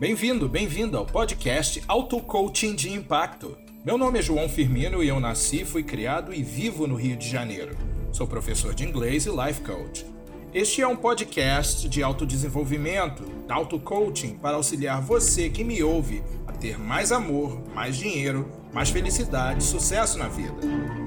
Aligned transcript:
Bem-vindo, 0.00 0.48
bem-vindo 0.48 0.96
ao 0.96 1.04
podcast 1.04 1.82
Auto 1.86 2.20
Coaching 2.20 2.74
de 2.74 2.90
Impacto. 2.90 3.54
Meu 3.84 3.98
nome 3.98 4.18
é 4.18 4.22
João 4.22 4.48
Firmino 4.48 5.04
e 5.04 5.08
eu 5.08 5.20
nasci, 5.20 5.62
fui 5.62 5.82
criado 5.82 6.32
e 6.32 6.42
vivo 6.42 6.86
no 6.86 6.94
Rio 6.94 7.18
de 7.18 7.28
Janeiro. 7.28 7.76
Sou 8.10 8.26
professor 8.26 8.72
de 8.72 8.82
inglês 8.82 9.26
e 9.26 9.28
life 9.28 9.60
coach. 9.60 10.06
Este 10.54 10.80
é 10.80 10.88
um 10.88 10.96
podcast 10.96 11.86
de 11.86 12.02
autodesenvolvimento, 12.02 13.24
auto 13.46 13.78
coaching 13.78 14.38
para 14.38 14.56
auxiliar 14.56 15.02
você 15.02 15.50
que 15.50 15.62
me 15.62 15.82
ouve 15.82 16.22
a 16.46 16.52
ter 16.52 16.78
mais 16.78 17.12
amor, 17.12 17.60
mais 17.74 17.94
dinheiro, 17.94 18.50
mais 18.72 18.88
felicidade 18.88 19.62
e 19.62 19.66
sucesso 19.66 20.16
na 20.16 20.28
vida. 20.28 20.56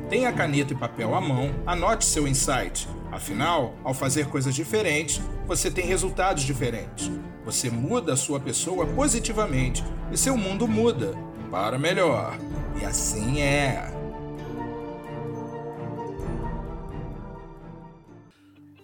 Tenha 0.08 0.32
caneta 0.32 0.72
e 0.72 0.78
papel 0.78 1.16
à 1.16 1.20
mão, 1.20 1.50
anote 1.66 2.06
seu 2.06 2.28
insight. 2.28 2.88
Afinal, 3.12 3.74
ao 3.84 3.96
fazer 3.96 4.28
coisas 4.28 4.54
diferentes, 4.54 5.20
você 5.48 5.72
tem 5.72 5.84
resultados 5.84 6.44
diferentes. 6.44 7.10
Você 7.46 7.70
muda 7.70 8.14
a 8.14 8.18
sua 8.18 8.40
pessoa 8.40 8.88
positivamente 8.88 9.84
e 10.10 10.18
seu 10.18 10.38
mundo 10.38 10.66
muda 10.66 11.14
para 11.52 11.78
melhor. 11.78 12.38
E 12.82 12.86
assim 12.86 13.42
é. 13.42 13.92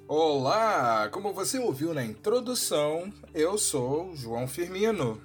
Olá! 0.05 1.07
Como 1.09 1.33
você 1.33 1.57
ouviu 1.57 1.93
na 1.93 2.03
introdução, 2.03 3.13
eu 3.33 3.57
sou 3.57 4.13
João 4.13 4.45
Firmino 4.45 5.21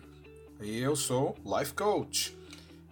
e 0.60 0.78
eu 0.78 0.94
sou 0.94 1.34
Life 1.44 1.74
Coach. 1.74 2.38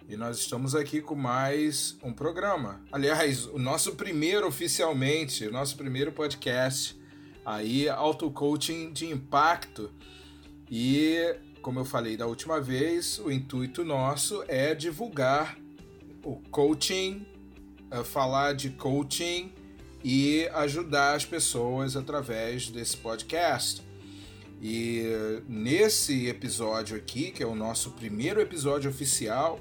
E 0.09 0.17
nós 0.17 0.39
estamos 0.39 0.75
aqui 0.75 1.01
com 1.01 1.15
mais 1.15 1.97
um 2.03 2.11
programa. 2.11 2.81
Aliás, 2.91 3.45
o 3.45 3.57
nosso 3.57 3.95
primeiro 3.95 4.45
oficialmente, 4.45 5.47
o 5.47 5.53
nosso 5.53 5.77
primeiro 5.77 6.11
podcast 6.11 6.99
aí, 7.45 7.87
Auto 7.87 8.29
Coaching 8.29 8.91
de 8.91 9.05
Impacto. 9.05 9.89
E, 10.75 11.35
como 11.61 11.79
eu 11.81 11.85
falei 11.85 12.17
da 12.17 12.25
última 12.25 12.59
vez, 12.59 13.19
o 13.19 13.31
intuito 13.31 13.85
nosso 13.85 14.43
é 14.47 14.73
divulgar 14.73 15.55
o 16.23 16.37
coaching, 16.49 17.27
é 17.91 18.03
falar 18.03 18.55
de 18.55 18.71
coaching 18.71 19.53
e 20.03 20.47
ajudar 20.47 21.13
as 21.13 21.25
pessoas 21.25 21.95
através 21.95 22.69
desse 22.69 22.97
podcast. 22.97 23.83
E 24.59 25.03
nesse 25.47 26.25
episódio 26.25 26.97
aqui, 26.97 27.29
que 27.29 27.43
é 27.43 27.45
o 27.45 27.53
nosso 27.53 27.91
primeiro 27.91 28.41
episódio 28.41 28.89
oficial, 28.89 29.59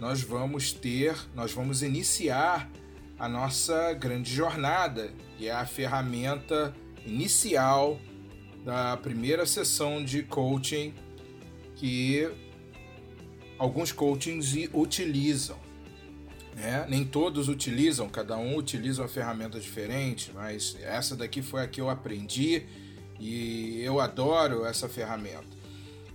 nós 0.00 0.22
vamos 0.22 0.72
ter, 0.72 1.16
nós 1.36 1.52
vamos 1.52 1.84
iniciar 1.84 2.68
a 3.16 3.28
nossa 3.28 3.92
grande 3.92 4.34
jornada, 4.34 5.12
que 5.36 5.46
é 5.46 5.52
a 5.52 5.64
ferramenta 5.64 6.74
inicial 7.06 7.96
da 8.68 8.98
primeira 8.98 9.46
sessão 9.46 10.04
de 10.04 10.22
coaching 10.22 10.92
que 11.74 12.30
alguns 13.58 13.92
coachings 13.92 14.54
utilizam. 14.74 15.56
Né? 16.54 16.84
Nem 16.86 17.02
todos 17.02 17.48
utilizam, 17.48 18.10
cada 18.10 18.36
um 18.36 18.56
utiliza 18.56 19.00
uma 19.00 19.08
ferramenta 19.08 19.58
diferente, 19.58 20.30
mas 20.34 20.76
essa 20.82 21.16
daqui 21.16 21.40
foi 21.40 21.62
a 21.62 21.66
que 21.66 21.80
eu 21.80 21.88
aprendi 21.88 22.66
e 23.18 23.80
eu 23.80 24.00
adoro 24.00 24.66
essa 24.66 24.86
ferramenta. 24.86 25.56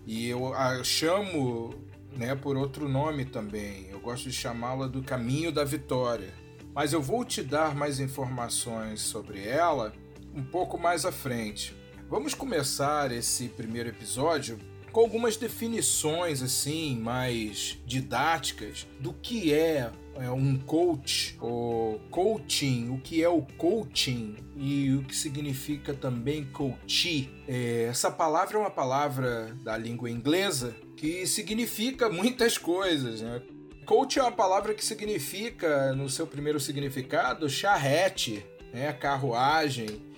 E 0.06 0.30
eu 0.30 0.54
a 0.54 0.84
chamo 0.84 1.74
né, 2.16 2.36
por 2.36 2.56
outro 2.56 2.88
nome 2.88 3.26
também, 3.26 3.88
eu 3.90 4.00
gosto 4.00 4.30
de 4.30 4.36
chamá-la 4.36 4.86
do 4.86 5.02
Caminho 5.02 5.52
da 5.52 5.64
Vitória. 5.64 6.32
Mas 6.72 6.94
eu 6.94 7.02
vou 7.02 7.26
te 7.26 7.42
dar 7.42 7.74
mais 7.74 8.00
informações 8.00 9.02
sobre 9.02 9.44
ela 9.44 9.92
um 10.36 10.44
pouco 10.44 10.78
mais 10.78 11.04
à 11.04 11.12
frente. 11.12 11.82
Vamos 12.14 12.36
começar 12.36 13.12
esse 13.12 13.50
primeiro 13.50 13.90
episódio 13.90 14.60
com 14.92 15.00
algumas 15.00 15.36
definições 15.36 16.44
assim 16.44 16.96
mais 16.96 17.80
didáticas 17.88 18.86
do 19.00 19.14
que 19.14 19.52
é, 19.52 19.90
é 20.18 20.30
um 20.30 20.56
coach, 20.60 21.36
o 21.42 22.00
coaching, 22.12 22.92
o 22.92 23.00
que 23.00 23.24
é 23.24 23.28
o 23.28 23.42
coaching 23.58 24.36
e 24.56 24.94
o 24.94 25.02
que 25.02 25.16
significa 25.16 25.92
também 25.92 26.46
coachee. 26.46 27.32
É, 27.48 27.88
essa 27.90 28.12
palavra 28.12 28.58
é 28.58 28.60
uma 28.60 28.70
palavra 28.70 29.58
da 29.64 29.76
língua 29.76 30.08
inglesa 30.08 30.76
que 30.96 31.26
significa 31.26 32.12
muitas 32.12 32.60
coisas, 32.60 33.22
né? 33.22 33.42
Coach 33.88 34.20
é 34.20 34.22
uma 34.22 34.32
palavra 34.32 34.76
que 34.76 34.86
significa, 34.86 35.92
no 35.94 36.08
seu 36.08 36.28
primeiro 36.28 36.60
significado, 36.60 37.50
charrete, 37.50 38.46
né? 38.72 38.94
carruagem, 38.94 40.13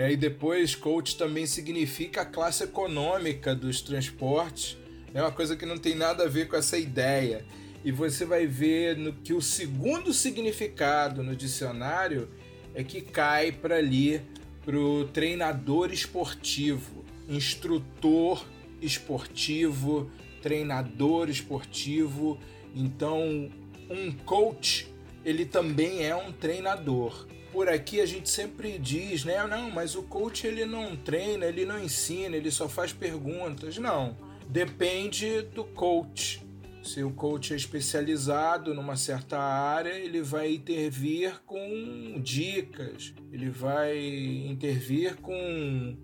é, 0.00 0.12
e 0.12 0.16
depois, 0.16 0.74
coach 0.74 1.14
também 1.14 1.44
significa 1.44 2.22
a 2.22 2.24
classe 2.24 2.64
econômica 2.64 3.54
dos 3.54 3.82
transportes. 3.82 4.78
É 5.12 5.20
uma 5.20 5.30
coisa 5.30 5.54
que 5.54 5.66
não 5.66 5.76
tem 5.76 5.94
nada 5.94 6.24
a 6.24 6.26
ver 6.26 6.48
com 6.48 6.56
essa 6.56 6.78
ideia. 6.78 7.44
E 7.84 7.92
você 7.92 8.24
vai 8.24 8.46
ver 8.46 8.96
no, 8.96 9.12
que 9.12 9.34
o 9.34 9.42
segundo 9.42 10.14
significado 10.14 11.22
no 11.22 11.36
dicionário 11.36 12.30
é 12.74 12.82
que 12.82 13.02
cai 13.02 13.52
para 13.52 13.76
ali 13.76 14.22
para 14.64 14.78
o 14.78 15.04
treinador 15.04 15.92
esportivo, 15.92 17.04
instrutor 17.28 18.42
esportivo, 18.80 20.10
treinador 20.40 21.28
esportivo. 21.28 22.38
Então, 22.74 23.50
um 23.90 24.12
coach 24.24 24.88
ele 25.26 25.44
também 25.44 26.06
é 26.06 26.16
um 26.16 26.32
treinador 26.32 27.26
por 27.52 27.68
aqui 27.68 28.00
a 28.00 28.06
gente 28.06 28.28
sempre 28.28 28.78
diz, 28.78 29.24
né? 29.24 29.46
Não, 29.46 29.70
mas 29.70 29.94
o 29.94 30.02
coach 30.02 30.46
ele 30.46 30.64
não 30.64 30.96
treina, 30.96 31.46
ele 31.46 31.64
não 31.64 31.78
ensina, 31.78 32.36
ele 32.36 32.50
só 32.50 32.68
faz 32.68 32.92
perguntas. 32.92 33.78
Não, 33.78 34.16
depende 34.48 35.42
do 35.42 35.64
coach. 35.64 36.46
Se 36.82 37.02
o 37.02 37.10
coach 37.10 37.52
é 37.52 37.56
especializado 37.56 38.74
numa 38.74 38.96
certa 38.96 39.38
área, 39.38 39.92
ele 39.92 40.22
vai 40.22 40.54
intervir 40.54 41.40
com 41.44 42.18
dicas, 42.22 43.12
ele 43.30 43.50
vai 43.50 43.98
intervir 44.46 45.16
com 45.16 45.96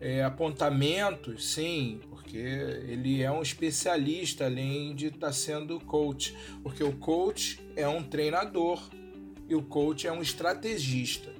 é, 0.00 0.24
apontamentos, 0.24 1.52
sim, 1.52 2.00
porque 2.08 2.38
ele 2.38 3.22
é 3.22 3.30
um 3.30 3.42
especialista 3.42 4.46
além 4.46 4.94
de 4.94 5.08
estar 5.08 5.26
tá 5.26 5.32
sendo 5.32 5.78
coach, 5.80 6.34
porque 6.62 6.82
o 6.82 6.92
coach 6.92 7.60
é 7.76 7.86
um 7.86 8.02
treinador, 8.02 8.82
e 9.52 9.54
o 9.54 9.62
coach 9.62 10.06
é 10.06 10.12
um 10.12 10.22
estrategista. 10.22 11.30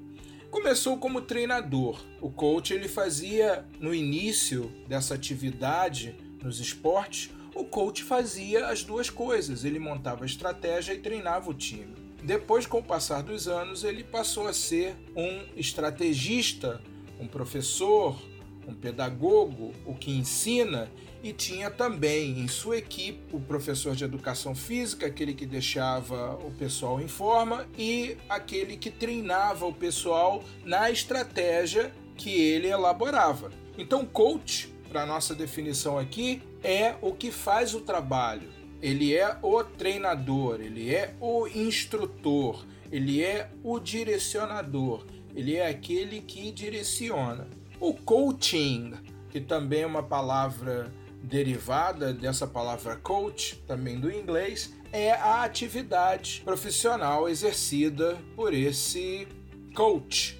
Começou 0.51 0.99
como 0.99 1.23
treinador. 1.23 1.99
O 2.21 2.31
coach 2.31 2.75
ele 2.75 2.87
fazia 2.87 3.67
no 3.81 3.95
início 3.95 4.71
dessa 4.87 5.15
atividade 5.15 6.15
nos 6.43 6.61
esportes, 6.61 7.31
o 7.55 7.65
coach 7.65 8.03
fazia 8.03 8.67
as 8.69 8.85
duas 8.85 9.09
coisas. 9.09 9.65
Ele 9.65 9.79
montava 9.79 10.27
estratégia 10.27 10.93
e 10.93 10.99
treinava 10.99 11.49
o 11.49 11.55
time. 11.55 11.95
Depois, 12.23 12.67
com 12.67 12.79
o 12.79 12.85
passar 12.85 13.23
dos 13.23 13.49
anos, 13.49 13.83
ele 13.83 14.05
passou 14.05 14.47
a 14.47 14.53
ser 14.53 14.95
um 15.17 15.45
estrategista, 15.57 16.83
um 17.19 17.27
professor, 17.27 18.21
um 18.69 18.75
pedagogo, 18.75 19.73
o 19.87 19.95
que 19.95 20.13
ensina, 20.13 20.91
e 21.23 21.33
tinha 21.33 21.71
também 21.71 22.41
em 22.41 22.49
sua 22.49 22.79
equipe 22.79 23.21
o 23.33 23.41
professor 23.41 23.95
de 23.95 24.05
educação 24.05 24.55
física, 24.55 25.07
aquele 25.07 25.35
que 25.35 25.47
deixava 25.47 26.35
o 26.35 26.51
pessoal 26.51 27.01
em 27.01 27.09
forma, 27.09 27.67
e 27.79 28.17
aquele 28.29 28.77
que 28.77 28.91
treinava 28.91 29.65
o 29.67 29.73
pessoal 29.73 30.43
na 30.65 30.91
estratégia 30.91 31.93
que 32.17 32.31
ele 32.31 32.69
elaborava. 32.69 33.51
Então, 33.79 34.05
coach, 34.05 34.73
para 34.89 35.07
nossa 35.07 35.35
definição 35.35 35.99
aqui, 35.99 36.43
é 36.63 36.97
o 37.01 37.13
que 37.13 37.31
faz 37.31 37.75
o 37.75 37.81
trabalho. 37.81 38.51
Ele 38.81 39.15
é 39.15 39.39
o 39.41 39.63
treinador, 39.63 40.61
ele 40.61 40.93
é 40.93 41.15
o 41.21 41.47
instrutor, 41.47 42.65
ele 42.91 43.23
é 43.23 43.49
o 43.63 43.79
direcionador, 43.79 45.07
ele 45.35 45.55
é 45.55 45.69
aquele 45.69 46.21
que 46.21 46.51
direciona. 46.51 47.47
O 47.81 47.95
coaching, 47.95 48.95
que 49.31 49.41
também 49.41 49.83
é 49.83 49.87
uma 49.87 50.03
palavra 50.03 50.93
derivada 51.23 52.13
dessa 52.13 52.47
palavra 52.47 52.97
coach, 52.97 53.57
também 53.67 53.99
do 53.99 54.11
inglês, 54.11 54.75
é 54.93 55.13
a 55.13 55.43
atividade 55.43 56.43
profissional 56.45 57.29
exercida 57.29 58.19
por 58.37 58.53
esse 58.53 59.27
coach, 59.75 60.39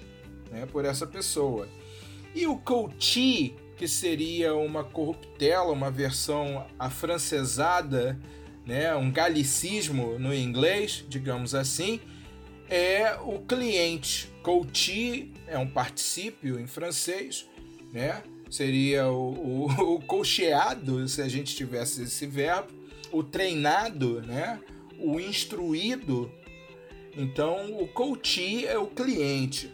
né, 0.51 0.65
por 0.65 0.85
essa 0.85 1.07
pessoa. 1.07 1.67
E 2.35 2.45
o 2.45 2.57
coachee, 2.57 3.55
que 3.77 3.87
seria 3.87 4.53
uma 4.55 4.83
corruptela, 4.83 5.71
uma 5.71 5.89
versão 5.89 6.67
afrancesada, 6.77 8.19
né, 8.65 8.95
um 8.95 9.11
galicismo 9.11 10.19
no 10.19 10.33
inglês, 10.33 11.03
digamos 11.07 11.55
assim, 11.55 11.99
é 12.69 13.15
o 13.21 13.39
cliente. 13.39 14.31
Coachee 14.41 15.33
é 15.47 15.57
um 15.57 15.67
particípio 15.67 16.59
em 16.59 16.67
francês, 16.67 17.47
né? 17.91 18.23
Seria 18.53 19.07
o, 19.07 19.65
o, 19.65 19.95
o 19.95 19.99
cocheado, 19.99 21.07
se 21.07 21.23
a 21.23 21.27
gente 21.27 21.55
tivesse 21.55 22.03
esse 22.03 22.27
verbo, 22.27 22.67
o 23.11 23.23
treinado, 23.23 24.21
né? 24.21 24.59
O 24.99 25.19
instruído. 25.19 26.31
Então, 27.17 27.81
o 27.81 27.87
coachee 27.87 28.67
é 28.67 28.77
o 28.77 28.85
cliente. 28.85 29.71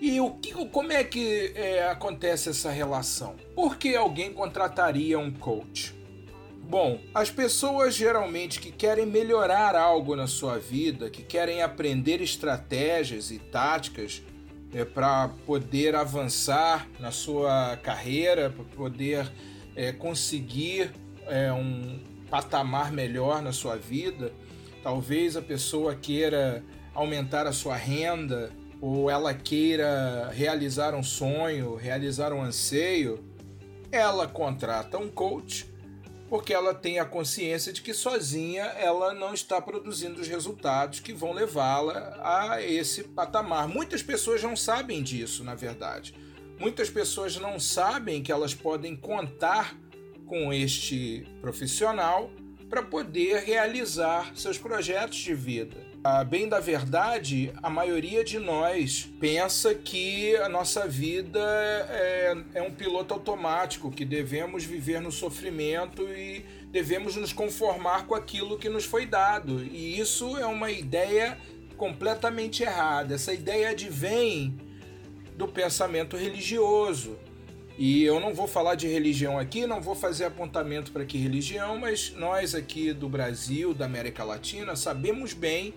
E 0.00 0.18
o 0.18 0.30
que, 0.30 0.54
como 0.68 0.92
é 0.92 1.04
que 1.04 1.52
é, 1.54 1.86
acontece 1.90 2.48
essa 2.48 2.70
relação? 2.70 3.36
Por 3.54 3.76
que 3.76 3.94
alguém 3.94 4.32
contrataria 4.32 5.18
um 5.18 5.30
coach? 5.30 5.94
Bom, 6.62 6.98
as 7.14 7.30
pessoas 7.30 7.94
geralmente 7.94 8.60
que 8.60 8.72
querem 8.72 9.04
melhorar 9.04 9.76
algo 9.76 10.16
na 10.16 10.26
sua 10.26 10.58
vida, 10.58 11.10
que 11.10 11.22
querem 11.22 11.60
aprender 11.60 12.22
estratégias 12.22 13.30
e 13.30 13.38
táticas 13.38 14.22
é, 14.72 14.84
para 14.84 15.28
poder 15.46 15.94
avançar 15.94 16.86
na 16.98 17.10
sua 17.10 17.76
carreira, 17.82 18.50
para 18.50 18.64
poder 18.64 19.30
é, 19.74 19.92
conseguir 19.92 20.90
é, 21.26 21.52
um 21.52 22.00
patamar 22.30 22.92
melhor 22.92 23.42
na 23.42 23.52
sua 23.52 23.76
vida. 23.76 24.32
Talvez 24.82 25.36
a 25.36 25.42
pessoa 25.42 25.94
queira 25.94 26.62
aumentar 26.94 27.46
a 27.46 27.52
sua 27.52 27.76
renda 27.76 28.50
ou 28.80 29.10
ela 29.10 29.34
queira 29.34 30.30
realizar 30.32 30.94
um 30.94 31.02
sonho, 31.02 31.74
realizar 31.74 32.32
um 32.32 32.42
anseio. 32.42 33.24
Ela 33.90 34.26
contrata 34.26 34.98
um 34.98 35.08
coach 35.08 35.66
porque 36.28 36.52
ela 36.52 36.74
tem 36.74 36.98
a 36.98 37.04
consciência 37.04 37.72
de 37.72 37.80
que 37.80 37.94
sozinha 37.94 38.64
ela 38.64 39.14
não 39.14 39.32
está 39.32 39.60
produzindo 39.60 40.20
os 40.20 40.28
resultados 40.28 41.00
que 41.00 41.12
vão 41.12 41.32
levá-la 41.32 42.18
a 42.22 42.62
esse 42.62 43.04
patamar. 43.04 43.66
Muitas 43.66 44.02
pessoas 44.02 44.42
não 44.42 44.54
sabem 44.54 45.02
disso, 45.02 45.42
na 45.42 45.54
verdade. 45.54 46.14
Muitas 46.58 46.90
pessoas 46.90 47.36
não 47.36 47.58
sabem 47.58 48.22
que 48.22 48.32
elas 48.32 48.54
podem 48.54 48.94
contar 48.94 49.78
com 50.26 50.52
este 50.52 51.26
profissional 51.40 52.30
para 52.68 52.82
poder 52.82 53.44
realizar 53.44 54.32
seus 54.36 54.58
projetos 54.58 55.16
de 55.16 55.34
vida. 55.34 55.87
A 56.02 56.22
bem 56.22 56.48
da 56.48 56.60
verdade, 56.60 57.52
a 57.60 57.68
maioria 57.68 58.22
de 58.22 58.38
nós 58.38 59.10
pensa 59.18 59.74
que 59.74 60.36
a 60.36 60.48
nossa 60.48 60.86
vida 60.86 61.40
é, 61.90 62.36
é 62.54 62.62
um 62.62 62.70
piloto 62.70 63.12
automático, 63.14 63.90
que 63.90 64.04
devemos 64.04 64.64
viver 64.64 65.00
no 65.00 65.10
sofrimento 65.10 66.02
e 66.08 66.44
devemos 66.70 67.16
nos 67.16 67.32
conformar 67.32 68.06
com 68.06 68.14
aquilo 68.14 68.56
que 68.56 68.68
nos 68.68 68.84
foi 68.84 69.06
dado. 69.06 69.64
E 69.64 69.98
isso 69.98 70.36
é 70.36 70.46
uma 70.46 70.70
ideia 70.70 71.36
completamente 71.76 72.62
errada. 72.62 73.16
Essa 73.16 73.34
ideia 73.34 73.70
advém 73.70 74.56
do 75.36 75.48
pensamento 75.48 76.16
religioso. 76.16 77.18
E 77.76 78.04
eu 78.04 78.20
não 78.20 78.32
vou 78.32 78.46
falar 78.46 78.76
de 78.76 78.86
religião 78.86 79.38
aqui, 79.38 79.66
não 79.66 79.80
vou 79.80 79.94
fazer 79.94 80.24
apontamento 80.24 80.92
para 80.92 81.04
que 81.04 81.18
religião, 81.18 81.78
mas 81.78 82.12
nós 82.16 82.54
aqui 82.54 82.92
do 82.92 83.08
Brasil, 83.08 83.74
da 83.74 83.84
América 83.84 84.24
Latina, 84.24 84.74
sabemos 84.74 85.32
bem 85.32 85.74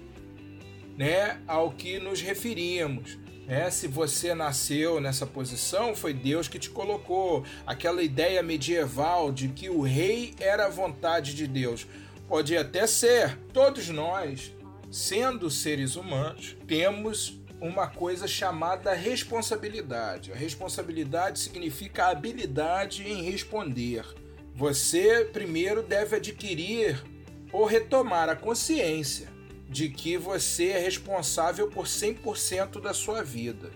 né, 0.97 1.39
ao 1.47 1.71
que 1.71 1.99
nos 1.99 2.21
referíamos. 2.21 3.17
É, 3.47 3.69
se 3.69 3.87
você 3.87 4.33
nasceu 4.33 5.01
nessa 5.01 5.25
posição, 5.25 5.95
foi 5.95 6.13
Deus 6.13 6.47
que 6.47 6.59
te 6.59 6.69
colocou. 6.69 7.43
Aquela 7.65 8.01
ideia 8.01 8.41
medieval 8.41 9.31
de 9.31 9.49
que 9.49 9.69
o 9.69 9.81
rei 9.81 10.33
era 10.39 10.67
a 10.67 10.69
vontade 10.69 11.33
de 11.35 11.47
Deus. 11.47 11.85
Pode 12.27 12.55
até 12.55 12.87
ser. 12.87 13.37
Todos 13.51 13.89
nós, 13.89 14.53
sendo 14.89 15.49
seres 15.49 15.95
humanos, 15.95 16.55
temos 16.65 17.41
uma 17.59 17.87
coisa 17.87 18.27
chamada 18.27 18.93
responsabilidade. 18.93 20.31
A 20.31 20.35
responsabilidade 20.35 21.39
significa 21.39 22.07
habilidade 22.07 23.03
em 23.07 23.21
responder. 23.23 24.05
Você 24.55 25.25
primeiro 25.25 25.83
deve 25.83 26.15
adquirir 26.15 27.03
ou 27.51 27.65
retomar 27.65 28.29
a 28.29 28.35
consciência 28.35 29.27
de 29.71 29.87
que 29.87 30.17
você 30.17 30.67
é 30.67 30.79
responsável 30.79 31.69
por 31.69 31.85
100% 31.85 32.81
da 32.81 32.93
sua 32.93 33.23
vida. 33.23 33.71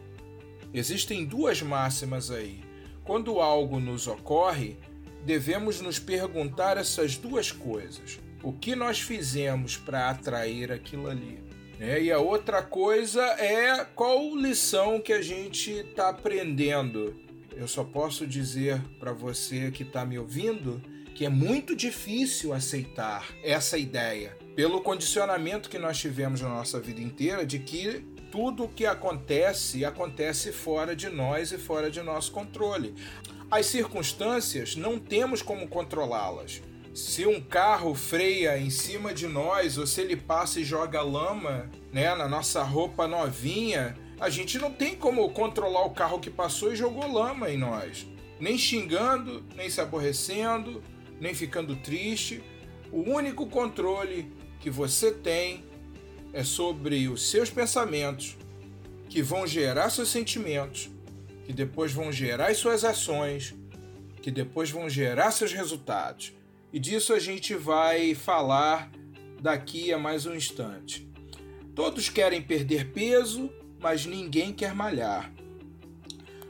Existem 0.74 1.24
duas 1.24 1.62
máximas 1.62 2.30
aí. 2.30 2.60
Quando 3.06 3.40
algo 3.40 3.80
nos 3.80 4.06
ocorre, 4.06 4.76
devemos 5.24 5.80
nos 5.80 5.98
perguntar 5.98 6.76
essas 6.76 7.16
duas 7.16 7.50
coisas. 7.50 8.20
O 8.44 8.52
que 8.52 8.76
nós 8.76 9.00
fizemos 9.00 9.78
para 9.78 10.10
atrair 10.10 10.70
aquilo 10.70 11.10
ali? 11.10 11.40
É, 11.80 12.02
e 12.02 12.12
a 12.12 12.20
outra 12.20 12.62
coisa 12.62 13.24
é 13.40 13.86
qual 13.86 14.36
lição 14.36 15.00
que 15.00 15.14
a 15.14 15.22
gente 15.22 15.72
está 15.72 16.10
aprendendo. 16.10 17.16
Eu 17.56 17.70
só 17.70 17.86
posso 17.86 18.28
dizer 18.28 18.82
para 19.00 19.14
você 19.14 19.72
que 19.72 19.84
está 19.84 20.06
me 20.06 20.20
ouvindo 20.20 20.82
que 21.16 21.24
é 21.24 21.30
muito 21.30 21.74
difícil 21.74 22.52
aceitar 22.54 23.26
essa 23.42 23.78
ideia 23.78 24.38
pelo 24.54 24.82
condicionamento 24.82 25.70
que 25.70 25.80
nós 25.80 25.98
tivemos 25.98 26.42
na 26.42 26.50
nossa 26.50 26.78
vida 26.78 27.00
inteira 27.00 27.46
de 27.46 27.58
que 27.58 28.06
tudo 28.30 28.66
o 28.66 28.68
que 28.70 28.86
acontece 28.86 29.86
acontece 29.86 30.52
fora 30.52 30.94
de 30.94 31.10
nós 31.10 31.54
e 31.54 31.58
fora 31.58 31.90
de 31.90 32.02
nosso 32.02 32.34
controle. 32.34 32.94
As 33.50 33.66
circunstâncias 33.68 34.76
não 34.76 35.00
temos 35.00 35.42
como 35.42 35.70
controlá-las. 35.70 36.62
Se 36.94 37.26
um 37.26 37.40
carro 37.40 37.96
freia 37.96 38.58
em 38.58 38.70
cima 38.70 39.14
de 39.14 39.26
nós 39.26 39.78
ou 39.78 39.88
se 39.88 40.02
ele 40.02 40.18
passa 40.18 40.60
e 40.60 40.66
joga 40.66 41.02
lama 41.02 41.70
né, 41.94 42.14
na 42.14 42.28
nossa 42.28 42.62
roupa 42.62 43.08
novinha, 43.08 43.96
a 44.20 44.30
gente 44.30 44.60
não 44.60 44.72
tem 44.72 44.96
como 44.96 45.30
controlar 45.30 45.86
o 45.86 45.92
carro 45.92 46.20
que 46.20 46.30
passou 46.30 46.74
e 46.74 46.76
jogou 46.76 47.10
lama 47.10 47.50
em 47.50 47.58
nós. 47.58 48.06
Nem 48.38 48.58
xingando, 48.58 49.46
nem 49.56 49.70
se 49.70 49.80
aborrecendo, 49.80 50.84
nem 51.20 51.34
ficando 51.34 51.76
triste. 51.76 52.44
O 52.92 53.02
único 53.02 53.48
controle 53.48 54.32
que 54.60 54.70
você 54.70 55.12
tem 55.12 55.64
é 56.34 56.44
sobre 56.44 57.08
os 57.08 57.30
seus 57.30 57.50
pensamentos, 57.50 58.38
que 59.10 59.22
vão 59.22 59.48
gerar 59.48 59.90
seus 59.90 60.10
sentimentos, 60.10 60.90
que 61.46 61.54
depois 61.54 61.92
vão 61.92 62.12
gerar 62.12 62.48
as 62.48 62.58
suas 62.58 62.84
ações, 62.84 63.56
que 64.22 64.32
depois 64.32 64.70
vão 64.70 64.90
gerar 64.90 65.32
seus 65.32 65.54
resultados. 65.54 66.34
E 66.74 66.80
disso 66.80 67.14
a 67.14 67.20
gente 67.20 67.56
vai 67.56 68.16
falar 68.16 68.92
daqui 69.40 69.94
a 69.94 69.98
mais 69.98 70.26
um 70.26 70.36
instante. 70.36 71.08
Todos 71.76 72.10
querem 72.10 72.42
perder 72.42 72.92
peso, 72.92 73.50
mas 73.80 74.06
ninguém 74.06 74.52
quer 74.52 74.74
malhar. 74.74 75.32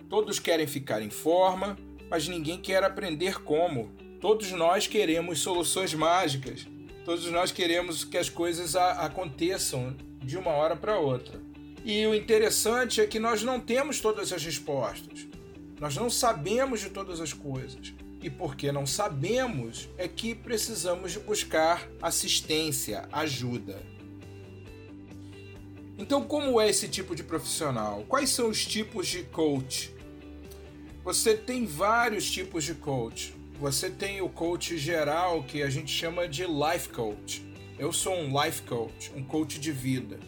Todos 0.09 0.39
querem 0.39 0.65
ficar 0.65 1.01
em 1.01 1.09
forma, 1.09 1.77
mas 2.09 2.27
ninguém 2.27 2.57
quer 2.57 2.83
aprender 2.83 3.43
como. 3.43 3.91
Todos 4.19 4.51
nós 4.51 4.87
queremos 4.87 5.39
soluções 5.39 5.93
mágicas, 5.93 6.65
Todos 7.05 7.25
nós 7.29 7.51
queremos 7.51 8.03
que 8.03 8.17
as 8.17 8.31
coisas 8.31 8.75
aconteçam 8.75 9.95
de 10.23 10.39
uma 10.39 10.49
hora 10.49 10.75
para 10.75 10.97
outra. 10.97 11.39
E 11.85 12.03
o 12.07 12.15
interessante 12.15 12.99
é 12.99 13.05
que 13.05 13.19
nós 13.19 13.43
não 13.43 13.59
temos 13.59 14.01
todas 14.01 14.33
as 14.33 14.43
respostas. 14.43 15.27
Nós 15.79 15.95
não 15.95 16.09
sabemos 16.09 16.79
de 16.79 16.89
todas 16.89 17.21
as 17.21 17.31
coisas. 17.31 17.93
E 18.23 18.27
porque 18.27 18.71
não 18.71 18.87
sabemos 18.87 19.87
é 19.99 20.07
que 20.07 20.33
precisamos 20.33 21.11
de 21.11 21.19
buscar 21.19 21.87
assistência, 22.01 23.07
ajuda. 23.11 23.79
Então, 25.99 26.23
como 26.23 26.59
é 26.59 26.67
esse 26.67 26.89
tipo 26.89 27.15
de 27.15 27.23
profissional? 27.23 28.03
Quais 28.07 28.31
são 28.31 28.49
os 28.49 28.65
tipos 28.65 29.05
de 29.05 29.21
coach? 29.21 29.93
Você 31.03 31.37
tem 31.37 31.67
vários 31.67 32.31
tipos 32.31 32.63
de 32.63 32.73
coach. 32.73 33.35
Você 33.59 33.89
tem 33.89 34.21
o 34.21 34.27
coach 34.27 34.77
geral 34.77 35.41
que 35.43 35.63
a 35.63 35.69
gente 35.69 35.89
chama 35.89 36.27
de 36.27 36.43
life 36.43 36.89
coach. 36.89 37.41
Eu 37.79 37.93
sou 37.93 38.13
um 38.13 38.43
life 38.43 38.61
coach, 38.63 39.13
um 39.15 39.23
coach 39.23 39.59
de 39.59 39.71
vida. 39.71 40.19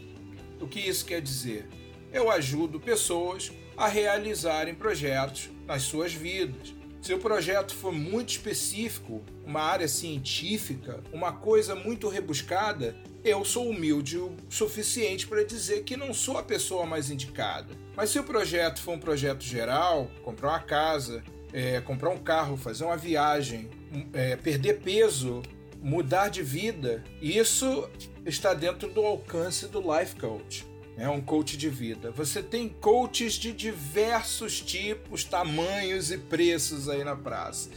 O 0.62 0.68
que 0.68 0.80
isso 0.80 1.06
quer 1.06 1.22
dizer? 1.22 1.68
Eu 2.12 2.32
ajudo 2.32 2.80
pessoas 2.80 3.52
a 3.76 3.88
realizarem 3.88 4.74
projetos 4.74 5.50
nas 5.66 5.84
suas 5.84 6.14
vidas. 6.14 6.74
Se 7.02 7.14
o 7.14 7.20
projeto 7.20 7.76
for 7.76 7.92
muito 7.92 8.30
específico, 8.30 9.22
uma 9.46 9.62
área 9.62 9.90
científica, 9.90 11.04
uma 11.12 11.34
coisa 11.34 11.76
muito 11.76 12.08
rebuscada, 12.08 12.96
eu 13.26 13.44
sou 13.44 13.70
humilde 13.70 14.18
o 14.18 14.36
suficiente 14.50 15.28
para 15.28 15.44
dizer 15.44 15.84
que 15.84 15.98
não 15.98 16.14
sou 16.14 16.38
a 16.38 16.44
pessoa 16.44 16.86
mais 16.86 17.10
indicada. 17.10 17.74
Mas 17.94 18.10
se 18.10 18.20
o 18.20 18.24
projeto 18.24 18.82
for 18.82 18.94
um 18.94 19.00
projeto 19.00 19.44
geral, 19.44 20.10
comprar 20.24 20.50
uma 20.50 20.60
casa, 20.60 21.24
é, 21.54 21.80
comprar 21.82 22.10
um 22.10 22.18
carro, 22.18 22.58
fazer 22.58 22.84
uma 22.84 22.98
viagem, 22.98 23.70
é, 24.14 24.36
perder 24.36 24.80
peso, 24.80 25.42
mudar 25.82 26.30
de 26.30 26.44
vida, 26.44 27.04
isso 27.22 27.90
está 28.26 28.54
dentro 28.54 28.90
do 28.90 29.02
alcance 29.02 29.68
do 29.68 29.80
Life 29.80 30.16
Coach. 30.16 30.66
É 30.98 31.08
um 31.08 31.22
coach 31.22 31.56
de 31.56 31.70
vida. 31.70 32.10
Você 32.12 32.42
tem 32.42 32.68
coaches 32.68 33.34
de 33.34 33.52
diversos 33.52 34.60
tipos, 34.60 35.24
tamanhos 35.24 36.12
e 36.12 36.18
preços 36.18 36.90
aí 36.90 37.04
na 37.04 37.16
praça. 37.16 37.70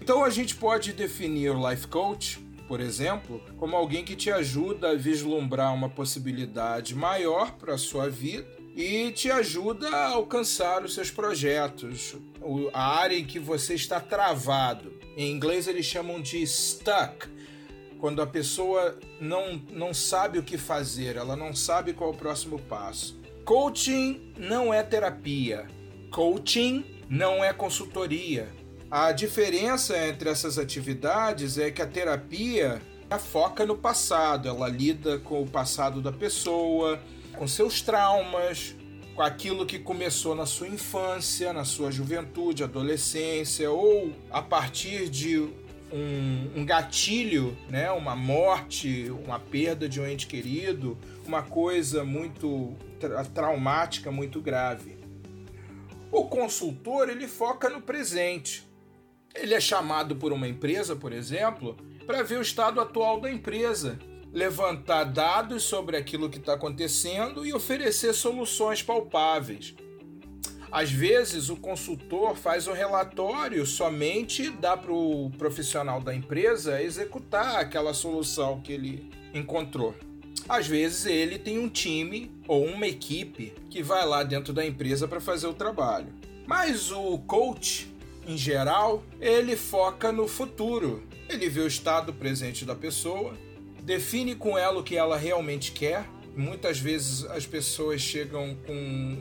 Então 0.00 0.24
a 0.24 0.30
gente 0.30 0.54
pode 0.54 0.92
definir 0.92 1.50
o 1.50 1.70
Life 1.70 1.86
Coach, 1.86 2.40
por 2.66 2.80
exemplo, 2.80 3.42
como 3.58 3.76
alguém 3.76 4.04
que 4.04 4.16
te 4.16 4.30
ajuda 4.30 4.90
a 4.90 4.94
vislumbrar 4.94 5.74
uma 5.74 5.90
possibilidade 5.90 6.94
maior 6.94 7.52
para 7.52 7.74
a 7.74 7.78
sua 7.78 8.08
vida 8.08 8.61
e 8.74 9.10
te 9.12 9.30
ajuda 9.30 9.88
a 9.88 10.08
alcançar 10.08 10.82
os 10.84 10.94
seus 10.94 11.10
projetos, 11.10 12.16
a 12.72 12.98
área 12.98 13.16
em 13.16 13.24
que 13.24 13.38
você 13.38 13.74
está 13.74 14.00
travado. 14.00 14.92
Em 15.16 15.30
inglês 15.30 15.66
eles 15.66 15.84
chamam 15.84 16.20
de 16.20 16.46
stuck, 16.46 17.28
quando 17.98 18.20
a 18.20 18.26
pessoa 18.26 18.98
não, 19.20 19.62
não 19.70 19.94
sabe 19.94 20.38
o 20.38 20.42
que 20.42 20.58
fazer, 20.58 21.16
ela 21.16 21.36
não 21.36 21.54
sabe 21.54 21.92
qual 21.92 22.10
é 22.10 22.14
o 22.14 22.16
próximo 22.16 22.58
passo. 22.58 23.20
Coaching 23.44 24.32
não 24.36 24.72
é 24.72 24.82
terapia. 24.82 25.68
Coaching 26.10 26.84
não 27.08 27.44
é 27.44 27.52
consultoria. 27.52 28.48
A 28.90 29.12
diferença 29.12 29.96
entre 30.06 30.28
essas 30.28 30.58
atividades 30.58 31.58
é 31.58 31.70
que 31.70 31.80
a 31.80 31.86
terapia 31.86 32.80
foca 33.18 33.64
no 33.66 33.76
passado, 33.76 34.48
ela 34.48 34.68
lida 34.68 35.18
com 35.18 35.42
o 35.42 35.46
passado 35.46 36.00
da 36.00 36.10
pessoa, 36.10 36.98
com 37.36 37.46
seus 37.46 37.80
traumas, 37.80 38.74
com 39.14 39.22
aquilo 39.22 39.66
que 39.66 39.78
começou 39.78 40.34
na 40.34 40.46
sua 40.46 40.68
infância, 40.68 41.52
na 41.52 41.64
sua 41.64 41.90
juventude, 41.90 42.64
adolescência, 42.64 43.70
ou 43.70 44.12
a 44.30 44.40
partir 44.40 45.08
de 45.08 45.38
um, 45.38 46.50
um, 46.56 46.64
gatilho, 46.64 47.56
né, 47.68 47.90
uma 47.90 48.16
morte, 48.16 49.10
uma 49.24 49.38
perda 49.38 49.88
de 49.88 50.00
um 50.00 50.06
ente 50.06 50.26
querido, 50.26 50.96
uma 51.26 51.42
coisa 51.42 52.04
muito 52.04 52.74
tra 52.98 53.24
traumática, 53.24 54.10
muito 54.10 54.40
grave. 54.40 54.96
O 56.10 56.24
consultor 56.24 57.08
ele 57.08 57.28
foca 57.28 57.68
no 57.68 57.80
presente. 57.80 58.66
Ele 59.34 59.54
é 59.54 59.60
chamado 59.60 60.16
por 60.16 60.32
uma 60.32 60.46
empresa, 60.46 60.94
por 60.94 61.12
exemplo, 61.12 61.76
para 62.06 62.22
ver 62.22 62.38
o 62.38 62.42
estado 62.42 62.80
atual 62.80 63.20
da 63.20 63.30
empresa, 63.30 63.98
levantar 64.32 65.04
dados 65.04 65.62
sobre 65.62 65.96
aquilo 65.96 66.30
que 66.30 66.38
está 66.38 66.54
acontecendo 66.54 67.44
e 67.44 67.52
oferecer 67.52 68.14
soluções 68.14 68.82
palpáveis. 68.82 69.74
Às 70.70 70.90
vezes, 70.90 71.50
o 71.50 71.56
consultor 71.56 72.34
faz 72.34 72.66
um 72.66 72.72
relatório 72.72 73.66
somente 73.66 74.48
dá 74.48 74.74
para 74.74 74.90
o 74.90 75.30
profissional 75.36 76.00
da 76.00 76.14
empresa 76.14 76.82
executar 76.82 77.56
aquela 77.56 77.92
solução 77.92 78.58
que 78.62 78.72
ele 78.72 79.10
encontrou. 79.34 79.94
Às 80.48 80.66
vezes, 80.66 81.04
ele 81.04 81.38
tem 81.38 81.58
um 81.58 81.68
time 81.68 82.30
ou 82.48 82.64
uma 82.64 82.86
equipe 82.86 83.52
que 83.68 83.82
vai 83.82 84.06
lá 84.06 84.22
dentro 84.22 84.54
da 84.54 84.64
empresa 84.64 85.06
para 85.06 85.20
fazer 85.20 85.46
o 85.46 85.52
trabalho. 85.52 86.08
Mas 86.46 86.90
o 86.90 87.18
coach, 87.18 87.92
em 88.26 88.36
geral, 88.38 89.04
ele 89.20 89.56
foca 89.56 90.10
no 90.10 90.26
futuro. 90.26 91.02
Ele 91.28 91.50
vê 91.50 91.60
o 91.60 91.66
estado 91.66 92.14
presente 92.14 92.64
da 92.64 92.74
pessoa, 92.74 93.34
define 93.82 94.34
com 94.34 94.56
ela 94.56 94.80
o 94.80 94.82
que 94.82 94.96
ela 94.96 95.16
realmente 95.16 95.72
quer. 95.72 96.08
Muitas 96.36 96.78
vezes 96.78 97.24
as 97.26 97.46
pessoas 97.46 98.00
chegam 98.00 98.56
com 98.66 99.18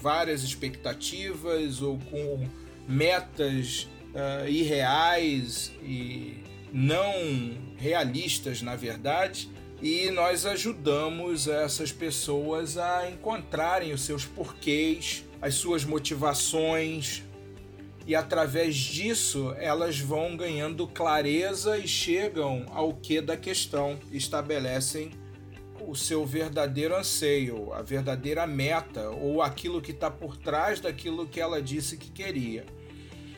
várias 0.00 0.42
expectativas 0.42 1.82
ou 1.82 1.98
com 2.10 2.48
metas 2.86 3.88
uh, 4.14 4.48
irreais 4.48 5.72
e 5.82 6.42
não 6.72 7.12
realistas, 7.76 8.60
na 8.60 8.76
verdade, 8.76 9.48
e 9.82 10.10
nós 10.10 10.46
ajudamos 10.46 11.48
essas 11.48 11.92
pessoas 11.92 12.76
a 12.76 13.10
encontrarem 13.10 13.92
os 13.92 14.02
seus 14.02 14.24
porquês, 14.24 15.24
as 15.40 15.54
suas 15.54 15.84
motivações, 15.84 17.22
e 18.06 18.14
através 18.14 18.74
disso 18.74 19.54
elas 19.58 19.98
vão 19.98 20.36
ganhando 20.36 20.86
clareza 20.86 21.78
e 21.78 21.88
chegam 21.88 22.66
ao 22.70 22.94
que 22.94 23.20
da 23.20 23.36
questão, 23.36 23.98
estabelecem 24.12 25.10
o 25.86 25.94
seu 25.94 26.24
verdadeiro 26.24 26.96
anseio, 26.96 27.72
a 27.72 27.82
verdadeira 27.82 28.46
meta 28.46 29.10
ou 29.10 29.42
aquilo 29.42 29.80
que 29.80 29.90
está 29.90 30.10
por 30.10 30.36
trás 30.36 30.80
daquilo 30.80 31.26
que 31.26 31.40
ela 31.40 31.60
disse 31.60 31.96
que 31.96 32.10
queria. 32.10 32.64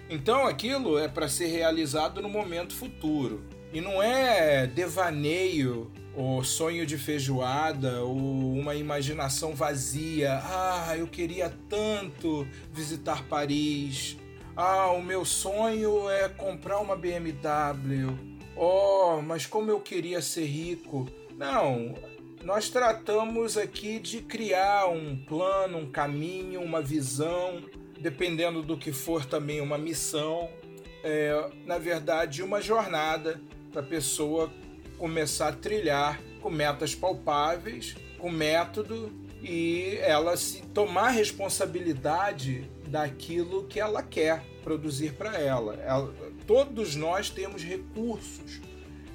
Então 0.08 0.46
aquilo 0.46 0.98
é 0.98 1.08
para 1.08 1.28
ser 1.28 1.46
realizado 1.46 2.22
no 2.22 2.28
momento 2.28 2.74
futuro 2.74 3.44
e 3.72 3.80
não 3.80 4.02
é 4.02 4.66
devaneio 4.66 5.90
ou 6.14 6.42
sonho 6.44 6.86
de 6.86 6.96
feijoada 6.96 8.02
ou 8.02 8.16
uma 8.16 8.74
imaginação 8.74 9.54
vazia. 9.54 10.40
Ah, 10.44 10.94
eu 10.96 11.06
queria 11.06 11.52
tanto 11.68 12.46
visitar 12.72 13.24
Paris. 13.24 14.16
Ah, 14.56 14.90
o 14.90 15.02
meu 15.02 15.22
sonho 15.22 16.08
é 16.08 16.30
comprar 16.30 16.78
uma 16.78 16.96
BMW. 16.96 18.16
Oh, 18.56 19.20
mas 19.20 19.44
como 19.44 19.70
eu 19.70 19.78
queria 19.80 20.22
ser 20.22 20.46
rico. 20.46 21.06
Não, 21.36 21.94
nós 22.42 22.70
tratamos 22.70 23.58
aqui 23.58 23.98
de 23.98 24.22
criar 24.22 24.86
um 24.86 25.14
plano, 25.14 25.76
um 25.76 25.90
caminho, 25.90 26.62
uma 26.62 26.80
visão, 26.80 27.62
dependendo 28.00 28.62
do 28.62 28.78
que 28.78 28.92
for 28.92 29.26
também 29.26 29.60
uma 29.60 29.76
missão, 29.76 30.48
é, 31.04 31.50
na 31.66 31.76
verdade, 31.76 32.42
uma 32.42 32.62
jornada 32.62 33.38
para 33.70 33.82
a 33.82 33.84
pessoa 33.84 34.50
começar 34.96 35.48
a 35.48 35.52
trilhar 35.52 36.18
com 36.40 36.48
metas 36.48 36.94
palpáveis, 36.94 37.94
com 38.16 38.30
método 38.30 39.12
e 39.42 39.98
ela 40.00 40.34
se 40.34 40.62
tomar 40.68 41.10
responsabilidade 41.10 42.70
daquilo 42.88 43.64
que 43.64 43.80
ela 43.80 44.02
quer 44.02 44.44
produzir 44.62 45.14
para 45.14 45.38
ela. 45.38 45.74
ela. 45.74 46.14
Todos 46.46 46.94
nós 46.96 47.30
temos 47.30 47.62
recursos 47.62 48.60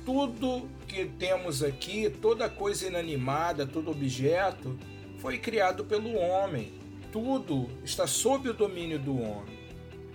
tudo 0.05 0.67
que 0.87 1.05
temos 1.05 1.61
aqui, 1.63 2.09
toda 2.09 2.49
coisa 2.49 2.87
inanimada, 2.87 3.67
todo 3.67 3.91
objeto, 3.91 4.77
foi 5.19 5.37
criado 5.37 5.85
pelo 5.85 6.15
homem. 6.15 6.73
Tudo 7.11 7.69
está 7.83 8.07
sob 8.07 8.49
o 8.49 8.53
domínio 8.53 8.97
do 8.97 9.21
homem. 9.21 9.59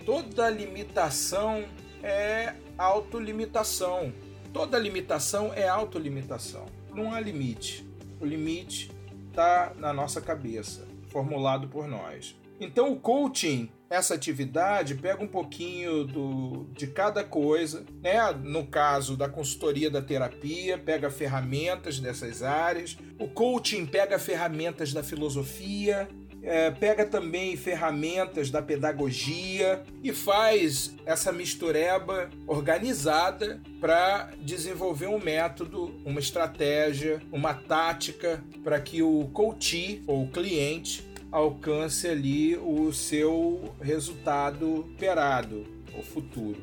Toda 0.05 0.49
limitação 0.49 1.65
é 2.03 2.53
autolimitação. 2.77 4.13
Toda 4.51 4.77
limitação 4.77 5.53
é 5.53 5.67
autolimitação. 5.67 6.65
Não 6.93 7.13
há 7.13 7.19
limite. 7.19 7.87
O 8.19 8.25
limite 8.25 8.91
está 9.29 9.73
na 9.77 9.93
nossa 9.93 10.19
cabeça, 10.19 10.87
formulado 11.09 11.67
por 11.67 11.87
nós. 11.87 12.35
Então 12.59 12.91
o 12.91 12.99
coaching 12.99 13.69
essa 13.89 14.15
atividade 14.15 14.95
pega 14.95 15.23
um 15.23 15.27
pouquinho 15.27 16.03
do, 16.03 16.67
de 16.73 16.87
cada 16.87 17.23
coisa, 17.23 17.85
né? 18.01 18.19
No 18.43 18.67
caso 18.67 19.15
da 19.15 19.29
consultoria 19.29 19.89
da 19.89 20.01
terapia, 20.01 20.77
pega 20.77 21.09
ferramentas 21.09 21.99
dessas 21.99 22.43
áreas. 22.43 22.97
O 23.17 23.27
coaching 23.29 23.85
pega 23.85 24.19
ferramentas 24.19 24.91
da 24.91 25.01
filosofia, 25.03 26.07
é, 26.43 26.69
pega 26.71 27.05
também 27.05 27.55
ferramentas 27.55 28.49
da 28.49 28.61
pedagogia 28.61 29.83
e 30.03 30.13
faz 30.13 30.93
essa 31.05 31.31
mistureba 31.31 32.29
organizada 32.45 33.61
para 33.79 34.31
desenvolver 34.41 35.07
um 35.07 35.19
método, 35.19 35.95
uma 36.05 36.19
estratégia, 36.19 37.21
uma 37.31 37.53
tática 37.53 38.43
para 38.63 38.79
que 38.79 39.01
o 39.01 39.29
coach 39.33 40.03
ou 40.05 40.27
cliente 40.27 41.06
alcance 41.31 42.07
ali 42.07 42.55
o 42.57 42.91
seu 42.93 43.73
resultado 43.81 44.85
esperado, 44.91 45.65
o 45.97 46.01
futuro. 46.01 46.61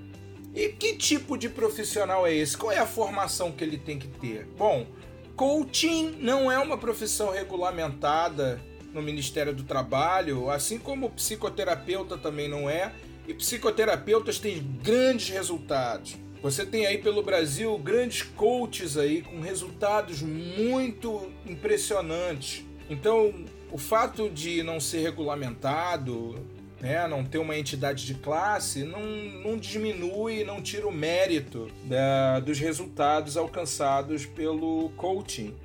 E 0.54 0.68
que 0.68 0.96
tipo 0.96 1.36
de 1.36 1.48
profissional 1.48 2.26
é 2.26 2.34
esse? 2.34 2.56
Qual 2.56 2.70
é 2.70 2.78
a 2.78 2.86
formação 2.86 3.50
que 3.50 3.64
ele 3.64 3.76
tem 3.76 3.98
que 3.98 4.06
ter? 4.06 4.46
Bom, 4.56 4.86
coaching 5.34 6.16
não 6.20 6.50
é 6.50 6.58
uma 6.58 6.78
profissão 6.78 7.30
regulamentada 7.30 8.60
no 8.92 9.02
Ministério 9.02 9.52
do 9.52 9.64
Trabalho, 9.64 10.48
assim 10.48 10.78
como 10.78 11.10
psicoterapeuta 11.10 12.16
também 12.16 12.48
não 12.48 12.70
é, 12.70 12.92
e 13.26 13.34
psicoterapeutas 13.34 14.38
têm 14.38 14.62
grandes 14.82 15.28
resultados. 15.30 16.16
Você 16.40 16.64
tem 16.64 16.86
aí 16.86 16.98
pelo 16.98 17.22
Brasil 17.22 17.76
grandes 17.78 18.22
coaches 18.22 18.96
aí 18.96 19.22
com 19.22 19.40
resultados 19.40 20.22
muito 20.22 21.32
impressionantes. 21.46 22.64
Então, 22.88 23.34
o 23.74 23.76
fato 23.76 24.30
de 24.30 24.62
não 24.62 24.78
ser 24.78 25.00
regulamentado, 25.00 26.38
né, 26.80 27.08
não 27.08 27.24
ter 27.24 27.38
uma 27.38 27.58
entidade 27.58 28.06
de 28.06 28.14
classe, 28.14 28.84
não, 28.84 29.04
não 29.04 29.58
diminui, 29.58 30.44
não 30.44 30.62
tira 30.62 30.86
o 30.86 30.92
mérito 30.92 31.68
da, 31.82 32.38
dos 32.38 32.60
resultados 32.60 33.36
alcançados 33.36 34.26
pelo 34.26 34.90
coaching. 34.90 35.56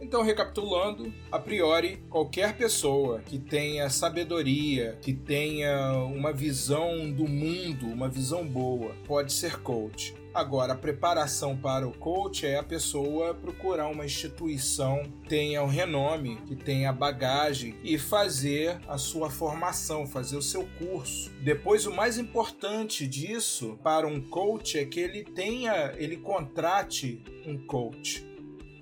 Então, 0.00 0.22
recapitulando, 0.22 1.12
a 1.32 1.38
priori, 1.40 1.96
qualquer 2.08 2.56
pessoa 2.56 3.18
que 3.18 3.36
tenha 3.36 3.90
sabedoria, 3.90 4.96
que 5.02 5.12
tenha 5.12 5.94
uma 5.94 6.32
visão 6.32 7.10
do 7.10 7.26
mundo, 7.26 7.88
uma 7.88 8.08
visão 8.08 8.46
boa, 8.46 8.94
pode 9.04 9.32
ser 9.32 9.58
coach. 9.62 10.14
Agora, 10.34 10.74
a 10.74 10.76
preparação 10.76 11.56
para 11.56 11.88
o 11.88 11.92
coach 11.92 12.46
é 12.46 12.56
a 12.56 12.62
pessoa 12.62 13.34
procurar 13.34 13.88
uma 13.88 14.04
instituição 14.04 15.02
que 15.22 15.28
tenha 15.28 15.62
o 15.62 15.66
renome, 15.66 16.36
que 16.46 16.54
tenha 16.54 16.92
bagagem 16.92 17.76
e 17.82 17.98
fazer 17.98 18.78
a 18.86 18.98
sua 18.98 19.30
formação, 19.30 20.06
fazer 20.06 20.36
o 20.36 20.42
seu 20.42 20.68
curso. 20.78 21.30
Depois, 21.42 21.86
o 21.86 21.94
mais 21.94 22.18
importante 22.18 23.06
disso 23.06 23.78
para 23.82 24.06
um 24.06 24.20
coach 24.20 24.78
é 24.78 24.84
que 24.84 25.00
ele 25.00 25.24
tenha, 25.24 25.94
ele 25.96 26.18
contrate 26.18 27.22
um 27.46 27.58
coach. 27.58 28.27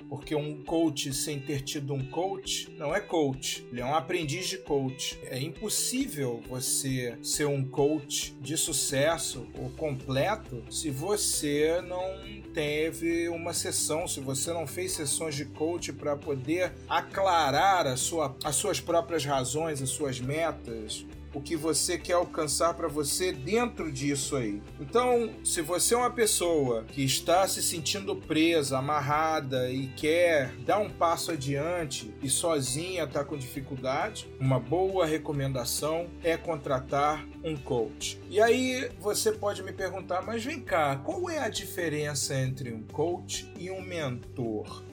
Porque 0.09 0.35
um 0.35 0.63
coach 0.63 1.13
sem 1.13 1.41
ter 1.41 1.63
tido 1.63 1.95
um 1.95 2.05
coach 2.07 2.71
não 2.79 2.95
é 2.95 3.01
coach, 3.01 3.67
ele 3.71 3.81
é 3.81 3.85
um 3.85 3.95
aprendiz 3.95 4.47
de 4.47 4.59
coach. 4.59 5.19
É 5.25 5.39
impossível 5.39 6.43
você 6.49 7.19
ser 7.23 7.47
um 7.47 7.65
coach 7.65 8.35
de 8.41 8.57
sucesso 8.57 9.47
ou 9.59 9.71
completo 9.71 10.63
se 10.71 10.91
você 10.91 11.81
não 11.83 12.43
teve 12.53 13.29
uma 13.29 13.53
sessão, 13.53 14.09
se 14.09 14.21
você 14.21 14.53
não 14.53 14.67
fez 14.67 14.93
sessões 14.93 15.35
de 15.35 15.45
coach 15.45 15.93
para 15.93 16.17
poder 16.17 16.73
aclarar 16.89 17.87
a 17.87 17.97
sua, 17.97 18.37
as 18.43 18.57
suas 18.57 18.81
próprias 18.81 19.25
razões, 19.25 19.83
as 19.83 19.91
suas 19.91 20.21
metas, 20.21 21.05
o 21.37 21.41
que 21.43 21.55
você 21.55 21.99
quer 21.99 22.15
alcançar 22.15 22.73
para 22.73 22.89
você 22.89 23.31
dentro 23.31 23.93
disso 23.93 24.37
aí. 24.37 24.63
Então, 24.81 25.35
se 25.45 25.61
você 25.61 25.93
é 25.93 25.99
uma 25.99 26.11
pessoa 26.11 26.85
que 26.85 27.05
está 27.05 27.47
se 27.47 27.63
sentindo 27.63 28.17
presa, 28.17 28.79
amarrada 28.79 29.71
e 29.71 29.89
quer 29.89 30.55
dar 30.65 30.79
um 30.79 30.89
passo 30.89 31.31
adiante 31.31 32.15
e 32.23 32.31
sozinha 32.31 33.05
está 33.05 33.23
com 33.23 33.37
dificuldade, 33.37 34.27
uma 34.41 34.59
boa 34.59 35.05
recomendação 35.05 36.07
é 36.25 36.39
contratar 36.39 37.27
um 37.45 37.55
coach. 37.55 38.19
E 38.31 38.41
aí 38.41 38.91
você 38.99 39.31
pode 39.31 39.63
me 39.63 39.75
perguntar, 39.75 40.23
mas 40.23 40.43
vem 40.43 40.61
cá, 40.61 40.97
qual 40.97 41.29
é 41.29 41.39
a 41.39 41.51
diferença 41.51 42.35
entre 42.35 42.73
um 42.73 42.83
coach 42.83 43.53
e 43.59 43.71
um 43.71 43.83
mentor? 43.83 44.86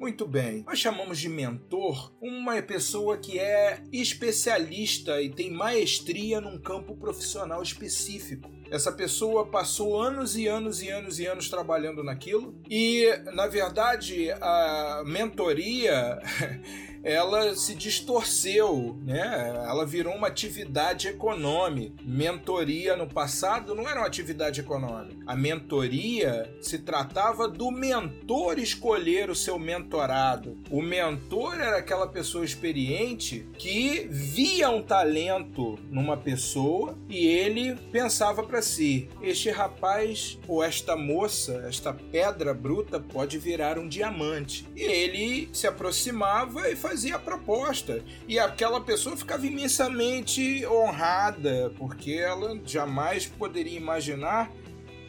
Muito 0.00 0.26
bem. 0.26 0.64
Nós 0.66 0.78
chamamos 0.78 1.18
de 1.18 1.28
mentor 1.28 2.10
uma 2.22 2.62
pessoa 2.62 3.18
que 3.18 3.38
é 3.38 3.82
especialista 3.92 5.20
e 5.20 5.28
tem 5.28 5.52
maestria 5.52 6.40
num 6.40 6.58
campo 6.58 6.96
profissional 6.96 7.62
específico. 7.62 8.50
Essa 8.70 8.90
pessoa 8.90 9.44
passou 9.44 10.00
anos 10.00 10.38
e 10.38 10.46
anos 10.46 10.80
e 10.80 10.88
anos 10.88 11.18
e 11.18 11.26
anos 11.26 11.50
trabalhando 11.50 12.02
naquilo 12.02 12.58
e, 12.70 13.14
na 13.34 13.46
verdade, 13.46 14.30
a 14.40 15.02
mentoria 15.04 16.18
ela 17.02 17.54
se 17.54 17.74
distorceu, 17.74 18.98
né? 19.02 19.52
Ela 19.66 19.86
virou 19.86 20.14
uma 20.14 20.28
atividade 20.28 21.08
econômica. 21.08 21.94
Mentoria 22.04 22.96
no 22.96 23.06
passado 23.06 23.74
não 23.74 23.88
era 23.88 24.00
uma 24.00 24.06
atividade 24.06 24.60
econômica. 24.60 25.16
A 25.26 25.34
mentoria 25.34 26.52
se 26.60 26.78
tratava 26.78 27.48
do 27.48 27.70
mentor 27.70 28.58
escolher 28.58 29.30
o 29.30 29.34
seu 29.34 29.58
mentorado. 29.58 30.58
O 30.70 30.82
mentor 30.82 31.54
era 31.54 31.78
aquela 31.78 32.06
pessoa 32.06 32.44
experiente 32.44 33.46
que 33.58 34.06
via 34.10 34.70
um 34.70 34.82
talento 34.82 35.78
numa 35.90 36.16
pessoa 36.16 36.98
e 37.08 37.26
ele 37.26 37.76
pensava 37.90 38.42
para 38.42 38.60
si: 38.60 39.08
este 39.22 39.50
rapaz 39.50 40.38
ou 40.46 40.62
esta 40.62 40.96
moça, 40.96 41.64
esta 41.66 41.92
pedra 41.92 42.52
bruta 42.52 43.00
pode 43.00 43.38
virar 43.38 43.78
um 43.78 43.88
diamante. 43.88 44.66
E 44.76 44.82
ele 44.82 45.48
se 45.52 45.66
aproximava 45.66 46.68
e 46.68 46.76
fazia 46.76 46.89
fazia 46.90 47.14
a 47.14 47.18
proposta. 47.20 48.02
E 48.26 48.36
aquela 48.36 48.80
pessoa 48.80 49.16
ficava 49.16 49.46
imensamente 49.46 50.66
honrada, 50.66 51.72
porque 51.78 52.14
ela 52.14 52.60
jamais 52.64 53.26
poderia 53.26 53.78
imaginar 53.78 54.50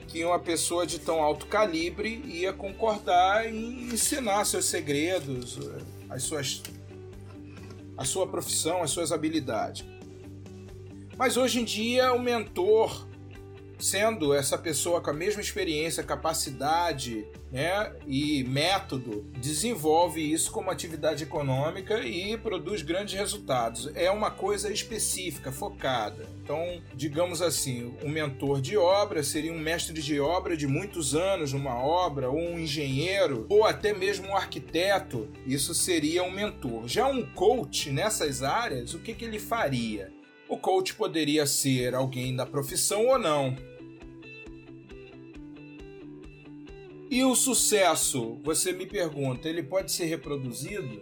que 0.07 0.23
uma 0.23 0.37
pessoa 0.37 0.85
de 0.85 0.99
tão 0.99 1.23
alto 1.23 1.47
calibre 1.47 2.21
ia 2.25 2.53
concordar 2.53 3.47
em 3.51 3.93
ensinar 3.93 4.45
seus 4.45 4.65
segredos, 4.65 5.57
as 6.07 6.21
suas, 6.21 6.61
a 7.97 8.05
sua 8.05 8.27
profissão, 8.27 8.83
as 8.83 8.91
suas 8.91 9.11
habilidades. 9.11 9.83
Mas 11.17 11.35
hoje 11.35 11.61
em 11.61 11.63
dia, 11.63 12.13
o 12.13 12.19
mentor 12.19 13.07
sendo 13.81 14.33
essa 14.33 14.57
pessoa 14.57 15.01
com 15.01 15.09
a 15.09 15.13
mesma 15.13 15.41
experiência, 15.41 16.03
capacidade 16.03 17.25
né, 17.51 17.93
e 18.07 18.43
método, 18.45 19.25
desenvolve 19.37 20.21
isso 20.21 20.51
como 20.51 20.71
atividade 20.71 21.23
econômica 21.23 21.99
e 21.99 22.37
produz 22.37 22.81
grandes 22.81 23.13
resultados. 23.13 23.91
É 23.93 24.09
uma 24.09 24.31
coisa 24.31 24.71
específica, 24.71 25.51
focada. 25.51 26.25
Então, 26.43 26.81
digamos 26.93 27.41
assim, 27.41 27.93
um 28.03 28.09
mentor 28.09 28.61
de 28.61 28.77
obra 28.77 29.23
seria 29.23 29.51
um 29.51 29.59
mestre 29.59 30.01
de 30.01 30.19
obra 30.19 30.55
de 30.55 30.67
muitos 30.67 31.13
anos 31.15 31.53
numa 31.53 31.75
obra, 31.75 32.29
ou 32.29 32.39
um 32.39 32.59
engenheiro, 32.59 33.45
ou 33.49 33.65
até 33.65 33.93
mesmo 33.93 34.27
um 34.27 34.35
arquiteto. 34.35 35.27
Isso 35.45 35.73
seria 35.73 36.23
um 36.23 36.31
mentor. 36.31 36.87
Já 36.87 37.07
um 37.07 37.25
coach 37.25 37.91
nessas 37.91 38.43
áreas, 38.43 38.93
o 38.93 38.99
que, 38.99 39.13
que 39.13 39.25
ele 39.25 39.39
faria? 39.39 40.11
O 40.47 40.57
coach 40.57 40.93
poderia 40.95 41.45
ser 41.45 41.95
alguém 41.95 42.35
da 42.35 42.45
profissão 42.45 43.07
ou 43.07 43.17
não. 43.17 43.55
E 47.11 47.25
o 47.25 47.35
sucesso, 47.35 48.39
você 48.41 48.71
me 48.71 48.85
pergunta, 48.85 49.49
ele 49.49 49.61
pode 49.61 49.91
ser 49.91 50.05
reproduzido? 50.05 50.97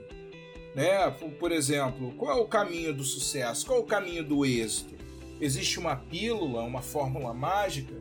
Né? 0.74 1.08
Por 1.40 1.52
exemplo, 1.52 2.12
qual 2.18 2.36
é 2.36 2.42
o 2.42 2.48
caminho 2.48 2.92
do 2.92 3.04
sucesso? 3.04 3.64
Qual 3.64 3.78
é 3.78 3.82
o 3.84 3.86
caminho 3.86 4.24
do 4.24 4.44
êxito? 4.44 4.96
Existe 5.40 5.78
uma 5.78 5.96
pílula, 5.96 6.64
uma 6.64 6.82
fórmula 6.82 7.32
mágica? 7.32 7.94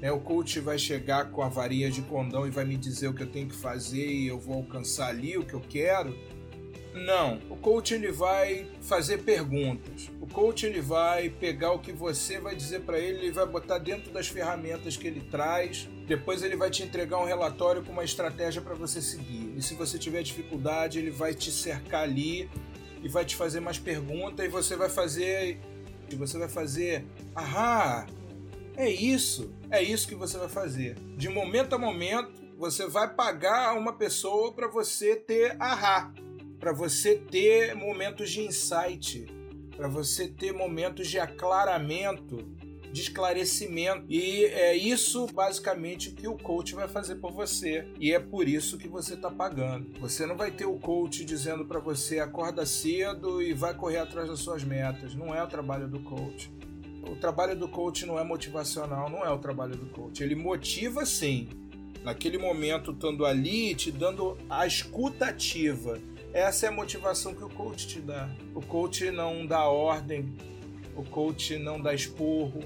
Né? 0.00 0.10
O 0.10 0.18
coach 0.18 0.58
vai 0.58 0.76
chegar 0.76 1.30
com 1.30 1.40
a 1.40 1.48
varinha 1.48 1.88
de 1.88 2.02
condão 2.02 2.48
e 2.48 2.50
vai 2.50 2.64
me 2.64 2.76
dizer 2.76 3.06
o 3.06 3.14
que 3.14 3.22
eu 3.22 3.30
tenho 3.30 3.46
que 3.46 3.54
fazer 3.54 4.08
e 4.08 4.26
eu 4.26 4.40
vou 4.40 4.56
alcançar 4.56 5.10
ali 5.10 5.38
o 5.38 5.44
que 5.44 5.54
eu 5.54 5.60
quero? 5.60 6.18
Não, 6.94 7.40
o 7.48 7.56
coach 7.56 7.94
ele 7.94 8.12
vai 8.12 8.66
fazer 8.82 9.22
perguntas. 9.22 10.10
O 10.20 10.26
coach 10.26 10.66
ele 10.66 10.80
vai 10.80 11.30
pegar 11.30 11.72
o 11.72 11.78
que 11.78 11.90
você 11.90 12.38
vai 12.38 12.54
dizer 12.54 12.80
para 12.80 12.98
ele, 12.98 13.18
ele 13.18 13.32
vai 13.32 13.46
botar 13.46 13.78
dentro 13.78 14.12
das 14.12 14.28
ferramentas 14.28 14.96
que 14.96 15.06
ele 15.06 15.20
traz. 15.20 15.88
Depois 16.06 16.42
ele 16.42 16.54
vai 16.54 16.70
te 16.70 16.82
entregar 16.82 17.18
um 17.18 17.24
relatório 17.24 17.82
com 17.82 17.92
uma 17.92 18.04
estratégia 18.04 18.60
para 18.60 18.74
você 18.74 19.00
seguir. 19.00 19.54
E 19.56 19.62
se 19.62 19.74
você 19.74 19.98
tiver 19.98 20.22
dificuldade, 20.22 20.98
ele 20.98 21.10
vai 21.10 21.34
te 21.34 21.50
cercar 21.50 22.02
ali 22.02 22.50
e 23.02 23.08
vai 23.08 23.24
te 23.24 23.36
fazer 23.36 23.60
mais 23.60 23.78
perguntas 23.78 24.44
e 24.44 24.48
você 24.48 24.76
vai 24.76 24.90
fazer 24.90 25.58
e 26.10 26.14
você 26.14 26.38
vai 26.38 26.48
fazer, 26.48 27.06
ahá, 27.34 28.06
é 28.76 28.88
isso, 28.88 29.50
é 29.70 29.82
isso 29.82 30.06
que 30.06 30.14
você 30.14 30.36
vai 30.36 30.48
fazer. 30.48 30.94
De 31.16 31.30
momento 31.30 31.74
a 31.74 31.78
momento, 31.78 32.42
você 32.58 32.86
vai 32.86 33.12
pagar 33.12 33.76
uma 33.78 33.94
pessoa 33.94 34.52
para 34.52 34.68
você 34.68 35.16
ter 35.16 35.56
ahá 35.58 36.12
para 36.62 36.72
você 36.72 37.16
ter 37.16 37.74
momentos 37.74 38.30
de 38.30 38.40
insight, 38.40 39.26
para 39.76 39.88
você 39.88 40.28
ter 40.28 40.52
momentos 40.52 41.08
de 41.08 41.18
aclaramento, 41.18 42.36
de 42.92 43.00
esclarecimento. 43.00 44.04
E 44.08 44.44
é 44.44 44.76
isso 44.76 45.26
basicamente 45.34 46.12
que 46.12 46.28
o 46.28 46.38
coach 46.38 46.72
vai 46.72 46.86
fazer 46.86 47.16
por 47.16 47.32
você. 47.32 47.88
E 47.98 48.12
é 48.12 48.20
por 48.20 48.48
isso 48.48 48.78
que 48.78 48.86
você 48.86 49.14
está 49.14 49.28
pagando. 49.28 49.98
Você 49.98 50.24
não 50.24 50.36
vai 50.36 50.52
ter 50.52 50.64
o 50.64 50.78
coach 50.78 51.24
dizendo 51.24 51.64
para 51.64 51.80
você 51.80 52.20
acorda 52.20 52.64
cedo 52.64 53.42
e 53.42 53.52
vai 53.52 53.74
correr 53.74 53.98
atrás 53.98 54.28
das 54.28 54.38
suas 54.38 54.62
metas. 54.62 55.16
Não 55.16 55.34
é 55.34 55.42
o 55.42 55.48
trabalho 55.48 55.88
do 55.88 55.98
coach. 55.98 56.48
O 57.10 57.16
trabalho 57.16 57.56
do 57.56 57.66
coach 57.66 58.06
não 58.06 58.20
é 58.20 58.22
motivacional, 58.22 59.10
não 59.10 59.24
é 59.24 59.30
o 59.32 59.38
trabalho 59.38 59.74
do 59.74 59.86
coach. 59.86 60.22
Ele 60.22 60.36
motiva 60.36 61.04
sim. 61.04 61.48
Naquele 62.04 62.38
momento, 62.38 62.92
estando 62.92 63.26
ali, 63.26 63.74
te 63.74 63.90
dando 63.90 64.38
a 64.48 64.64
escutativa 64.64 66.00
essa 66.32 66.66
é 66.66 66.68
a 66.68 66.72
motivação 66.72 67.34
que 67.34 67.44
o 67.44 67.48
coach 67.48 67.86
te 67.86 68.00
dá. 68.00 68.28
O 68.54 68.60
coach 68.60 69.10
não 69.10 69.46
dá 69.46 69.66
ordem, 69.66 70.34
o 70.96 71.02
coach 71.02 71.58
não 71.58 71.80
dá 71.80 71.94
esporro, 71.94 72.60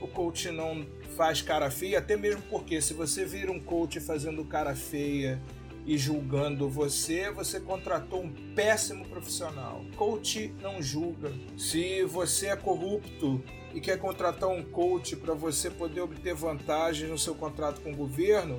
o 0.00 0.08
coach 0.08 0.50
não 0.50 0.86
faz 1.16 1.40
cara 1.40 1.70
feia, 1.70 1.98
até 1.98 2.16
mesmo 2.16 2.42
porque 2.50 2.80
se 2.80 2.94
você 2.94 3.24
vira 3.24 3.50
um 3.50 3.60
coach 3.60 4.00
fazendo 4.00 4.44
cara 4.44 4.74
feia 4.74 5.40
e 5.86 5.96
julgando 5.96 6.68
você, 6.68 7.30
você 7.30 7.60
contratou 7.60 8.22
um 8.22 8.32
péssimo 8.54 9.06
profissional. 9.06 9.84
Coach 9.96 10.52
não 10.60 10.82
julga. 10.82 11.32
Se 11.56 12.02
você 12.04 12.48
é 12.48 12.56
corrupto 12.56 13.42
e 13.72 13.80
quer 13.80 13.98
contratar 13.98 14.48
um 14.48 14.62
coach 14.62 15.14
para 15.16 15.32
você 15.32 15.70
poder 15.70 16.00
obter 16.00 16.34
vantagens 16.34 17.08
no 17.08 17.18
seu 17.18 17.34
contrato 17.34 17.80
com 17.80 17.92
o 17.92 17.96
governo, 17.96 18.58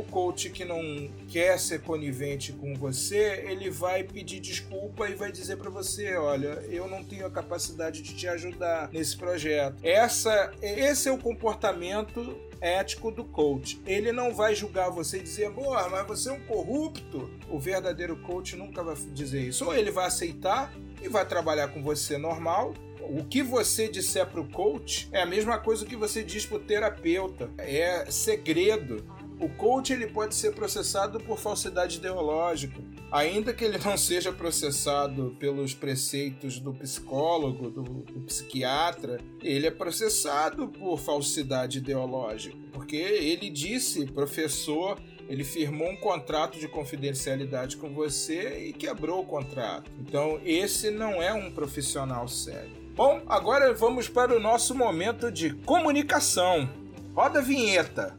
o 0.00 0.02
coach 0.04 0.50
que 0.50 0.64
não 0.64 0.80
quer 1.28 1.58
ser 1.58 1.82
conivente 1.82 2.52
com 2.52 2.74
você, 2.74 3.44
ele 3.46 3.70
vai 3.70 4.04
pedir 4.04 4.40
desculpa 4.40 5.08
e 5.08 5.14
vai 5.14 5.32
dizer 5.32 5.56
para 5.56 5.70
você, 5.70 6.16
olha, 6.16 6.64
eu 6.68 6.88
não 6.88 7.02
tenho 7.02 7.26
a 7.26 7.30
capacidade 7.30 8.02
de 8.02 8.14
te 8.14 8.28
ajudar 8.28 8.90
nesse 8.92 9.16
projeto. 9.16 9.76
Essa, 9.82 10.52
esse 10.62 11.08
é 11.08 11.12
o 11.12 11.18
comportamento 11.18 12.38
ético 12.60 13.10
do 13.10 13.24
coach. 13.24 13.80
Ele 13.86 14.12
não 14.12 14.34
vai 14.34 14.54
julgar 14.54 14.90
você 14.90 15.18
e 15.18 15.22
dizer, 15.22 15.50
boa, 15.50 15.88
mas 15.88 16.06
você 16.06 16.28
é 16.28 16.32
um 16.32 16.40
corrupto. 16.40 17.30
O 17.48 17.58
verdadeiro 17.58 18.16
coach 18.18 18.56
nunca 18.56 18.82
vai 18.82 18.94
dizer 19.12 19.40
isso. 19.40 19.64
Ou 19.64 19.74
ele 19.74 19.90
vai 19.90 20.06
aceitar 20.06 20.72
e 21.02 21.08
vai 21.08 21.26
trabalhar 21.26 21.68
com 21.68 21.82
você 21.82 22.18
normal, 22.18 22.74
o 23.00 23.24
que 23.24 23.42
você 23.42 23.88
disser 23.88 24.26
para 24.26 24.40
o 24.40 24.48
coach 24.48 25.08
é 25.12 25.22
a 25.22 25.26
mesma 25.26 25.58
coisa 25.58 25.86
que 25.86 25.96
você 25.96 26.22
diz 26.22 26.44
para 26.44 26.56
o 26.56 26.60
terapeuta. 26.60 27.50
É 27.56 28.04
segredo. 28.10 29.04
O 29.40 29.48
coach 29.48 29.92
ele 29.92 30.08
pode 30.08 30.34
ser 30.34 30.52
processado 30.52 31.20
por 31.20 31.38
falsidade 31.38 31.98
ideológica, 31.98 32.80
ainda 33.10 33.54
que 33.54 33.64
ele 33.64 33.78
não 33.78 33.96
seja 33.96 34.32
processado 34.32 35.36
pelos 35.38 35.74
preceitos 35.74 36.58
do 36.58 36.74
psicólogo, 36.74 37.70
do, 37.70 37.82
do 37.82 38.20
psiquiatra, 38.22 39.20
ele 39.40 39.66
é 39.66 39.70
processado 39.70 40.68
por 40.68 40.98
falsidade 40.98 41.78
ideológica, 41.78 42.56
porque 42.72 42.96
ele 42.96 43.48
disse, 43.48 44.06
professor 44.06 44.98
Ele 45.28 45.44
firmou 45.44 45.90
um 45.90 45.96
contrato 45.96 46.58
de 46.58 46.66
confidencialidade 46.66 47.76
com 47.76 47.92
você 47.92 48.66
e 48.66 48.72
quebrou 48.72 49.20
o 49.20 49.26
contrato. 49.26 49.90
Então, 50.00 50.40
esse 50.42 50.90
não 50.90 51.22
é 51.22 51.34
um 51.34 51.50
profissional 51.50 52.26
sério. 52.26 52.70
Bom, 52.94 53.22
agora 53.28 53.74
vamos 53.74 54.08
para 54.08 54.34
o 54.34 54.40
nosso 54.40 54.74
momento 54.74 55.30
de 55.30 55.52
comunicação. 55.52 56.68
Roda 57.14 57.40
a 57.40 57.42
vinheta. 57.42 58.17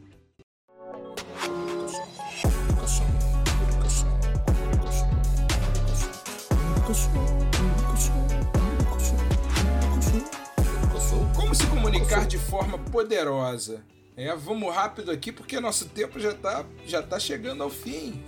Como 11.34 11.54
se 11.54 11.66
comunicar 11.66 12.26
de 12.26 12.38
forma 12.38 12.78
poderosa? 12.78 13.82
É, 14.16 14.34
vamos 14.36 14.74
rápido 14.74 15.10
aqui 15.10 15.32
porque 15.32 15.58
nosso 15.58 15.86
tempo 15.86 16.20
já 16.20 16.30
está 16.30 16.64
já 16.86 17.02
tá 17.02 17.18
chegando 17.18 17.62
ao 17.62 17.70
fim. 17.70 18.22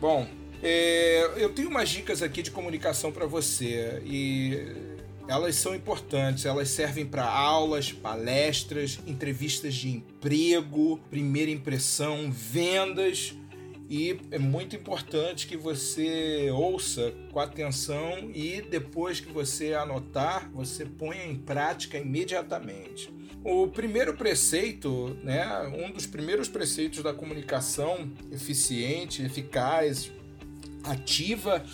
Bom, 0.00 0.26
é, 0.62 1.30
eu 1.36 1.50
tenho 1.50 1.68
umas 1.68 1.88
dicas 1.88 2.22
aqui 2.22 2.42
de 2.42 2.50
comunicação 2.50 3.12
para 3.12 3.26
você 3.26 4.02
e 4.04 4.96
elas 5.28 5.56
são 5.56 5.74
importantes. 5.74 6.44
Elas 6.44 6.68
servem 6.68 7.04
para 7.04 7.24
aulas, 7.24 7.92
palestras, 7.92 8.98
entrevistas 9.06 9.74
de 9.74 9.90
emprego, 9.90 10.98
primeira 11.10 11.50
impressão, 11.50 12.30
vendas. 12.30 13.34
E 13.88 14.18
é 14.30 14.38
muito 14.38 14.74
importante 14.74 15.46
que 15.46 15.56
você 15.56 16.50
ouça 16.50 17.14
com 17.32 17.38
atenção 17.38 18.30
e 18.34 18.60
depois 18.60 19.20
que 19.20 19.32
você 19.32 19.74
anotar, 19.74 20.50
você 20.52 20.84
ponha 20.84 21.24
em 21.24 21.36
prática 21.36 21.96
imediatamente. 21.96 23.14
O 23.44 23.68
primeiro 23.68 24.14
preceito, 24.14 25.16
né, 25.22 25.46
um 25.68 25.92
dos 25.92 26.04
primeiros 26.04 26.48
preceitos 26.48 27.00
da 27.00 27.14
comunicação 27.14 28.10
eficiente, 28.32 29.22
eficaz, 29.22 30.10
ativa, 30.82 31.64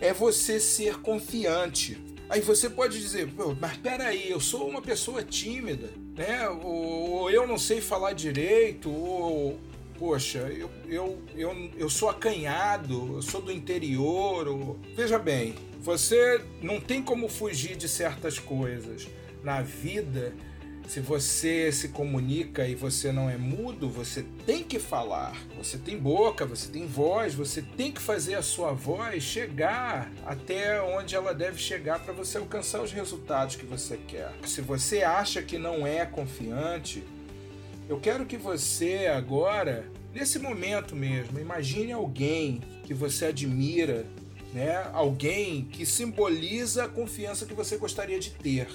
é 0.00 0.12
você 0.12 0.58
ser 0.58 1.00
confiante. 1.00 1.96
Aí 2.28 2.40
você 2.40 2.68
pode 2.68 2.98
dizer, 2.98 3.28
mas 3.60 3.76
peraí, 3.76 4.30
eu 4.30 4.40
sou 4.40 4.68
uma 4.68 4.82
pessoa 4.82 5.22
tímida, 5.22 5.90
né? 6.16 6.48
Ou, 6.48 7.30
eu 7.30 7.46
não 7.46 7.58
sei 7.58 7.80
falar 7.80 8.14
direito, 8.14 8.90
ou 8.90 9.60
poxa, 10.02 10.38
eu, 10.38 10.68
eu, 10.88 11.22
eu, 11.36 11.70
eu 11.76 11.88
sou 11.88 12.08
acanhado, 12.08 13.14
eu 13.14 13.22
sou 13.22 13.40
do 13.40 13.52
interior. 13.52 14.48
Ou... 14.48 14.76
Veja 14.96 15.16
bem, 15.16 15.54
você 15.78 16.44
não 16.60 16.80
tem 16.80 17.00
como 17.00 17.28
fugir 17.28 17.76
de 17.76 17.88
certas 17.88 18.36
coisas. 18.36 19.06
Na 19.44 19.62
vida, 19.62 20.34
se 20.88 20.98
você 20.98 21.70
se 21.70 21.90
comunica 21.90 22.66
e 22.66 22.74
você 22.74 23.12
não 23.12 23.30
é 23.30 23.36
mudo, 23.36 23.88
você 23.88 24.24
tem 24.44 24.64
que 24.64 24.80
falar. 24.80 25.36
Você 25.56 25.78
tem 25.78 25.96
boca, 25.96 26.44
você 26.44 26.68
tem 26.68 26.84
voz, 26.84 27.32
você 27.32 27.62
tem 27.62 27.92
que 27.92 28.02
fazer 28.02 28.34
a 28.34 28.42
sua 28.42 28.72
voz 28.72 29.22
chegar 29.22 30.10
até 30.26 30.82
onde 30.82 31.14
ela 31.14 31.32
deve 31.32 31.58
chegar 31.58 32.00
para 32.00 32.12
você 32.12 32.38
alcançar 32.38 32.82
os 32.82 32.90
resultados 32.90 33.54
que 33.54 33.64
você 33.64 33.96
quer. 34.08 34.32
Se 34.46 34.60
você 34.60 35.04
acha 35.04 35.40
que 35.42 35.58
não 35.58 35.86
é 35.86 36.04
confiante, 36.04 37.04
eu 37.88 38.00
quero 38.00 38.24
que 38.24 38.38
você 38.38 39.06
agora, 39.06 39.84
nesse 40.14 40.38
momento 40.38 40.94
mesmo, 40.94 41.38
imagine 41.38 41.92
alguém 41.92 42.60
que 42.84 42.94
você 42.94 43.26
admira, 43.26 44.06
né? 44.52 44.88
Alguém 44.92 45.64
que 45.64 45.86
simboliza 45.86 46.84
a 46.84 46.88
confiança 46.88 47.46
que 47.46 47.54
você 47.54 47.76
gostaria 47.76 48.18
de 48.18 48.30
ter. 48.30 48.68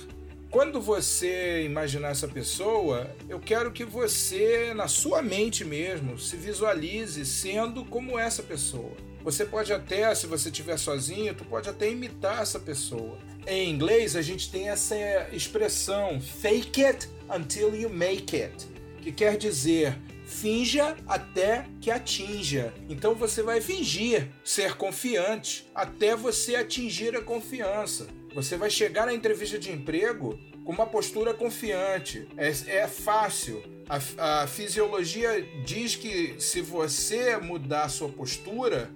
Quando 0.49 0.81
você 0.81 1.63
imaginar 1.65 2.09
essa 2.09 2.27
pessoa, 2.27 3.11
eu 3.27 3.37
quero 3.37 3.71
que 3.71 3.83
você, 3.83 4.73
na 4.73 4.87
sua 4.87 5.21
mente 5.21 5.65
mesmo, 5.65 6.17
se 6.17 6.37
visualize 6.37 7.25
sendo 7.25 7.83
como 7.83 8.17
essa 8.17 8.41
pessoa. 8.41 8.93
Você 9.23 9.43
pode 9.43 9.73
até, 9.73 10.15
se 10.15 10.25
você 10.25 10.47
estiver 10.47 10.77
sozinho, 10.77 11.35
tu 11.35 11.43
pode 11.43 11.67
até 11.67 11.91
imitar 11.91 12.41
essa 12.41 12.59
pessoa. 12.59 13.17
Em 13.45 13.69
inglês, 13.69 14.15
a 14.15 14.21
gente 14.21 14.49
tem 14.49 14.69
essa 14.69 14.95
expressão 15.33 16.21
fake 16.21 16.83
it 16.85 17.09
until 17.29 17.75
you 17.75 17.89
make 17.89 18.33
it, 18.41 18.67
que 19.01 19.11
quer 19.11 19.37
dizer 19.37 19.97
finja 20.27 20.95
até 21.07 21.65
que 21.81 21.89
atinja. 21.89 22.73
Então 22.89 23.15
você 23.15 23.41
vai 23.41 23.61
fingir 23.61 24.27
ser 24.43 24.75
confiante 24.75 25.67
até 25.73 26.15
você 26.15 26.55
atingir 26.55 27.15
a 27.15 27.21
confiança. 27.21 28.07
Você 28.35 28.57
vai 28.57 28.69
chegar 28.69 29.07
na 29.07 29.13
entrevista 29.13 29.57
de 29.57 29.71
emprego 29.71 30.37
com 30.63 30.71
uma 30.71 30.85
postura 30.85 31.33
confiante. 31.33 32.27
É, 32.37 32.49
é 32.81 32.87
fácil. 32.87 33.63
A, 33.89 34.41
a 34.41 34.47
fisiologia 34.47 35.41
diz 35.65 35.95
que 35.95 36.35
se 36.37 36.61
você 36.61 37.37
mudar 37.37 37.87
sua 37.87 38.09
postura, 38.09 38.91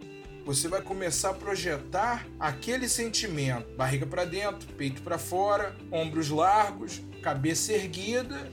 você 0.46 0.68
vai 0.68 0.82
começar 0.82 1.30
a 1.30 1.34
projetar 1.34 2.28
aquele 2.38 2.90
sentimento: 2.90 3.74
barriga 3.76 4.06
para 4.06 4.26
dentro, 4.26 4.68
peito 4.74 5.02
para 5.02 5.18
fora, 5.18 5.76
ombros 5.90 6.30
largos, 6.30 7.02
cabeça 7.22 7.72
erguida, 7.72 8.52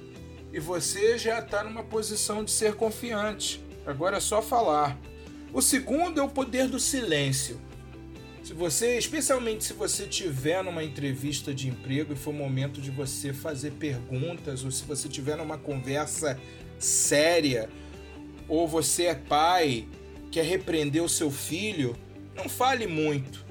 e 0.53 0.59
você 0.59 1.19
já 1.19 1.41
está 1.41 1.63
numa 1.63 1.83
posição 1.83 2.43
de 2.43 2.51
ser 2.51 2.75
confiante. 2.75 3.63
Agora 3.87 4.17
é 4.17 4.21
só 4.21 4.43
falar. 4.43 4.99
O 5.53 5.63
segundo 5.63 6.21
é 6.21 6.23
o 6.23 6.29
poder 6.29 6.69
do 6.69 6.79
silêncio. 6.79 7.61
Se 8.43 8.55
você, 8.55 8.97
especialmente 8.97 9.65
se 9.65 9.75
você 9.75 10.07
tiver 10.07 10.63
numa 10.65 10.83
entrevista 10.83 11.53
de 11.53 11.69
emprego 11.69 12.15
e 12.15 12.17
for 12.17 12.33
momento 12.33 12.81
de 12.81 12.91
você 12.91 13.33
fazer 13.33 13.73
perguntas, 13.73 14.65
ou 14.65 14.71
se 14.71 14.85
você 14.85 15.09
tiver 15.09 15.37
numa 15.37 15.59
conversa 15.59 16.39
séria, 16.79 17.69
ou 18.49 18.67
você 18.67 19.05
é 19.05 19.15
pai, 19.15 19.87
quer 20.31 20.45
repreender 20.45 21.03
o 21.03 21.09
seu 21.09 21.31
filho, 21.31 21.95
não 22.35 22.49
fale 22.49 22.87
muito. 22.87 23.47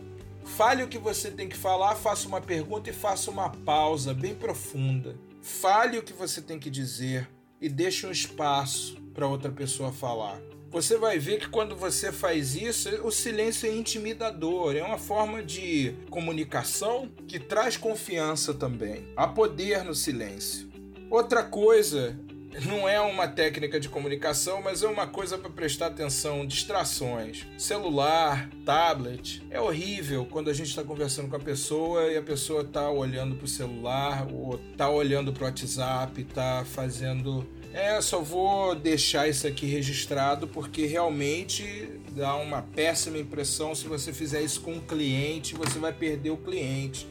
Fale 0.45 0.81
o 0.81 0.87
que 0.87 0.97
você 0.97 1.29
tem 1.29 1.47
que 1.47 1.57
falar, 1.57 1.95
faça 1.95 2.27
uma 2.27 2.41
pergunta 2.41 2.89
e 2.89 2.93
faça 2.93 3.29
uma 3.29 3.49
pausa 3.49 4.13
bem 4.13 4.33
profunda. 4.33 5.15
Fale 5.47 5.97
o 5.97 6.03
que 6.03 6.11
você 6.11 6.41
tem 6.41 6.59
que 6.59 6.69
dizer 6.69 7.29
e 7.61 7.69
deixe 7.69 8.05
um 8.05 8.11
espaço 8.11 9.01
para 9.13 9.27
outra 9.27 9.49
pessoa 9.49 9.93
falar 9.93 10.39
você 10.69 10.97
vai 10.97 11.17
ver 11.17 11.39
que 11.39 11.49
quando 11.49 11.75
você 11.75 12.11
faz 12.11 12.55
isso, 12.55 12.89
o 13.03 13.11
silêncio 13.11 13.69
é 13.69 13.73
intimidador, 13.73 14.75
é 14.75 14.83
uma 14.83 14.97
forma 14.97 15.41
de 15.41 15.95
comunicação 16.09 17.09
que 17.27 17.39
traz 17.39 17.77
confiança 17.77 18.53
também. 18.53 19.07
Há 19.15 19.27
poder 19.27 19.83
no 19.83 19.95
silêncio. 19.95 20.69
Outra 21.09 21.41
coisa, 21.41 22.19
não 22.65 22.87
é 22.87 22.99
uma 22.99 23.27
técnica 23.27 23.79
de 23.79 23.89
comunicação, 23.89 24.61
mas 24.61 24.83
é 24.83 24.87
uma 24.87 25.07
coisa 25.07 25.37
para 25.37 25.49
prestar 25.49 25.87
atenção: 25.87 26.45
distrações. 26.45 27.45
Celular, 27.57 28.49
tablet. 28.65 29.43
É 29.49 29.59
horrível 29.59 30.25
quando 30.25 30.49
a 30.49 30.53
gente 30.53 30.69
está 30.69 30.83
conversando 30.83 31.29
com 31.29 31.35
a 31.35 31.39
pessoa 31.39 32.11
e 32.11 32.17
a 32.17 32.21
pessoa 32.21 32.61
está 32.61 32.89
olhando 32.89 33.35
para 33.35 33.45
o 33.45 33.47
celular, 33.47 34.27
ou 34.31 34.59
está 34.71 34.89
olhando 34.89 35.31
para 35.33 35.43
o 35.43 35.45
WhatsApp, 35.45 36.21
está 36.21 36.65
fazendo 36.65 37.47
é, 37.73 38.01
só 38.01 38.19
vou 38.21 38.73
deixar 38.73 39.27
isso 39.27 39.45
aqui 39.45 39.67
registrado 39.67 40.47
porque 40.47 40.87
realmente 40.87 41.91
dá 42.11 42.35
uma 42.35 42.63
péssima 42.63 43.19
impressão 43.19 43.75
se 43.75 43.87
você 43.87 44.11
fizer 44.11 44.41
isso 44.41 44.61
com 44.61 44.73
um 44.73 44.79
cliente, 44.79 45.53
você 45.53 45.77
vai 45.77 45.93
perder 45.93 46.31
o 46.31 46.37
cliente. 46.37 47.07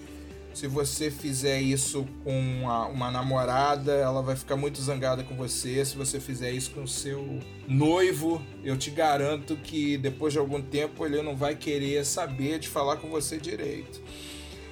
Se 0.57 0.67
você 0.67 1.11
fizer 1.11 1.61
isso 1.61 2.09
com 2.25 2.41
uma, 2.41 2.87
uma 2.87 3.11
namorada, 3.11 3.93
ela 3.93 4.23
vai 4.23 4.35
ficar 4.35 4.57
muito 4.57 4.81
zangada 4.81 5.23
com 5.23 5.37
você. 5.37 5.85
Se 5.85 5.95
você 5.95 6.19
fizer 6.19 6.51
isso 6.51 6.71
com 6.71 6.85
o 6.85 6.89
seu 6.89 7.41
noivo, 7.69 8.41
eu 8.65 8.75
te 8.75 8.91
garanto 8.91 9.55
que 9.57 9.99
depois 9.99 10.33
de 10.33 10.39
algum 10.39 10.63
tempo 10.63 11.05
ele 11.05 11.21
não 11.21 11.37
vai 11.37 11.55
querer 11.57 12.07
saber 12.07 12.59
de 12.59 12.71
falar 12.71 12.97
com 12.97 13.11
você 13.11 13.37
direito. 13.37 14.01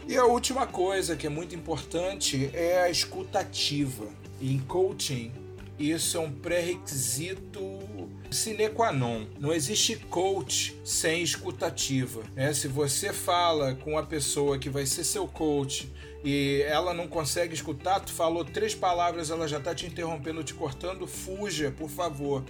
E 0.09 0.17
a 0.17 0.25
última 0.25 0.67
coisa 0.67 1.17
que 1.17 1.27
é 1.27 1.31
muito 1.31 1.55
importante 1.55 2.49
é 2.55 2.81
a 2.81 2.89
escutativa. 2.89 4.07
Em 4.41 4.59
coaching, 4.61 5.33
isso 5.79 6.17
é 6.17 6.21
um 6.21 6.33
pré-requisito 6.33 7.61
sine 8.35 8.69
qua 8.69 8.93
non. 8.93 9.27
Não 9.39 9.53
existe 9.53 9.97
coach 9.97 10.77
sem 10.85 11.23
escutativa. 11.23 12.23
Né? 12.35 12.53
Se 12.53 12.69
você 12.69 13.13
fala 13.13 13.75
com 13.75 13.97
a 13.97 14.03
pessoa 14.03 14.59
que 14.59 14.69
vai 14.69 14.85
ser 14.85 15.05
seu 15.05 15.27
coach 15.27 15.91
e 16.25 16.63
ela 16.67 16.93
não 16.93 17.07
consegue 17.07 17.55
escutar, 17.55 18.01
tu 18.01 18.13
falou 18.13 18.45
três 18.45 18.75
palavras, 18.75 19.31
ela 19.31 19.47
já 19.47 19.59
está 19.59 19.75
te 19.75 19.87
interrompendo, 19.87 20.43
te 20.43 20.55
cortando, 20.55 21.07
fuja, 21.07 21.71
por 21.71 21.89
favor. 21.89 22.45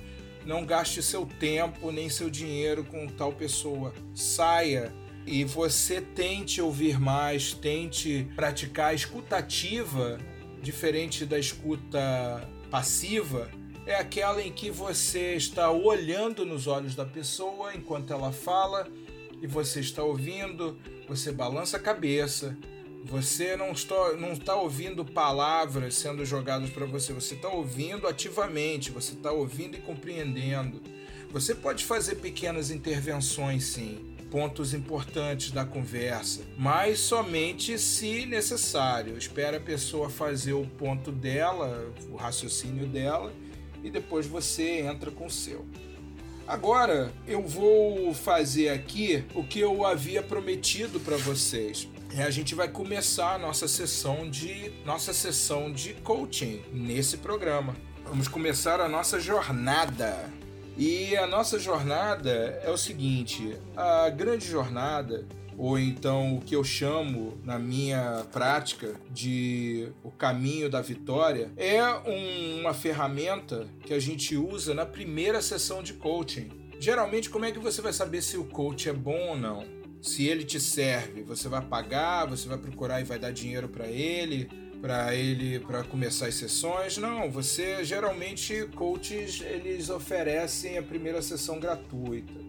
Não 0.44 0.64
gaste 0.64 1.02
seu 1.02 1.26
tempo 1.26 1.90
nem 1.90 2.08
seu 2.08 2.28
dinheiro 2.28 2.84
com 2.84 3.06
tal 3.06 3.32
pessoa. 3.32 3.92
Saia 4.14 4.92
e 5.26 5.44
você 5.44 6.00
tente 6.00 6.60
ouvir 6.60 7.00
mais, 7.00 7.54
tente 7.54 8.28
praticar 8.36 8.90
a 8.90 8.94
escutativa, 8.94 10.18
diferente 10.62 11.24
da 11.24 11.38
escuta 11.38 12.46
passiva 12.70 13.50
é 13.86 13.94
aquela 13.96 14.42
em 14.42 14.50
que 14.50 14.70
você 14.70 15.34
está 15.34 15.70
olhando 15.70 16.44
nos 16.44 16.66
olhos 16.66 16.94
da 16.94 17.04
pessoa 17.04 17.74
enquanto 17.74 18.12
ela 18.12 18.32
fala 18.32 18.88
e 19.42 19.46
você 19.46 19.80
está 19.80 20.02
ouvindo, 20.02 20.78
você 21.06 21.30
balança 21.30 21.76
a 21.76 21.80
cabeça, 21.80 22.56
você 23.04 23.56
não 23.56 23.72
está, 23.72 24.14
não 24.14 24.32
está 24.32 24.56
ouvindo 24.56 25.04
palavras 25.04 25.94
sendo 25.96 26.24
jogadas 26.24 26.70
para 26.70 26.86
você, 26.86 27.12
você 27.12 27.34
está 27.34 27.50
ouvindo 27.50 28.08
ativamente, 28.08 28.90
você 28.90 29.12
está 29.12 29.30
ouvindo 29.30 29.76
e 29.76 29.80
compreendendo. 29.80 30.80
Você 31.30 31.54
pode 31.54 31.84
fazer 31.84 32.16
pequenas 32.16 32.70
intervenções, 32.70 33.64
sim, 33.64 34.14
pontos 34.30 34.72
importantes 34.72 35.50
da 35.50 35.64
conversa, 35.64 36.42
mas 36.56 37.00
somente 37.00 37.78
se 37.78 38.24
necessário. 38.24 39.18
Espera 39.18 39.58
a 39.58 39.60
pessoa 39.60 40.08
fazer 40.08 40.54
o 40.54 40.64
ponto 40.64 41.12
dela, 41.12 41.92
o 42.08 42.16
raciocínio 42.16 42.86
dela, 42.86 43.32
e 43.84 43.90
depois 43.90 44.26
você 44.26 44.80
entra 44.80 45.10
com 45.10 45.26
o 45.26 45.30
seu. 45.30 45.64
Agora 46.48 47.12
eu 47.26 47.42
vou 47.42 48.12
fazer 48.12 48.70
aqui 48.70 49.24
o 49.34 49.44
que 49.44 49.60
eu 49.60 49.86
havia 49.86 50.22
prometido 50.22 50.98
para 50.98 51.16
vocês. 51.16 51.88
É, 52.16 52.22
a 52.22 52.30
gente 52.30 52.54
vai 52.54 52.68
começar 52.68 53.34
a 53.34 53.38
nossa 53.38 53.68
sessão 53.68 54.28
de 54.28 54.72
nossa 54.84 55.12
sessão 55.12 55.72
de 55.72 55.94
coaching 55.94 56.62
nesse 56.72 57.18
programa. 57.18 57.74
Vamos 58.06 58.28
começar 58.28 58.80
a 58.80 58.88
nossa 58.88 59.20
jornada. 59.20 60.30
E 60.76 61.16
a 61.16 61.26
nossa 61.26 61.58
jornada 61.58 62.60
é 62.62 62.70
o 62.70 62.76
seguinte: 62.76 63.56
a 63.76 64.10
grande 64.10 64.46
jornada 64.46 65.26
ou 65.56 65.78
então 65.78 66.36
o 66.36 66.40
que 66.40 66.56
eu 66.56 66.64
chamo 66.64 67.38
na 67.44 67.58
minha 67.58 68.26
prática 68.32 68.94
de 69.10 69.88
o 70.02 70.10
caminho 70.10 70.68
da 70.68 70.80
vitória, 70.80 71.50
é 71.56 71.82
um, 72.08 72.60
uma 72.60 72.74
ferramenta 72.74 73.66
que 73.84 73.94
a 73.94 73.98
gente 73.98 74.36
usa 74.36 74.74
na 74.74 74.86
primeira 74.86 75.40
sessão 75.40 75.82
de 75.82 75.94
coaching. 75.94 76.50
Geralmente, 76.78 77.30
como 77.30 77.44
é 77.44 77.52
que 77.52 77.58
você 77.58 77.80
vai 77.80 77.92
saber 77.92 78.22
se 78.22 78.36
o 78.36 78.44
coach 78.44 78.88
é 78.88 78.92
bom 78.92 79.30
ou 79.30 79.36
não? 79.36 79.64
Se 80.02 80.26
ele 80.26 80.44
te 80.44 80.60
serve, 80.60 81.22
você 81.22 81.48
vai 81.48 81.62
pagar, 81.62 82.26
você 82.26 82.46
vai 82.46 82.58
procurar 82.58 83.00
e 83.00 83.04
vai 83.04 83.18
dar 83.18 83.32
dinheiro 83.32 83.68
para 83.68 83.86
ele, 83.86 84.50
para 84.84 85.14
ele 85.14 85.60
para 85.60 85.82
começar 85.82 86.26
as 86.26 86.34
sessões. 86.34 86.98
Não, 86.98 87.30
você 87.30 87.82
geralmente 87.84 88.68
coaches 88.74 89.40
eles 89.40 89.88
oferecem 89.88 90.76
a 90.76 90.82
primeira 90.82 91.22
sessão 91.22 91.58
gratuita. 91.58 92.43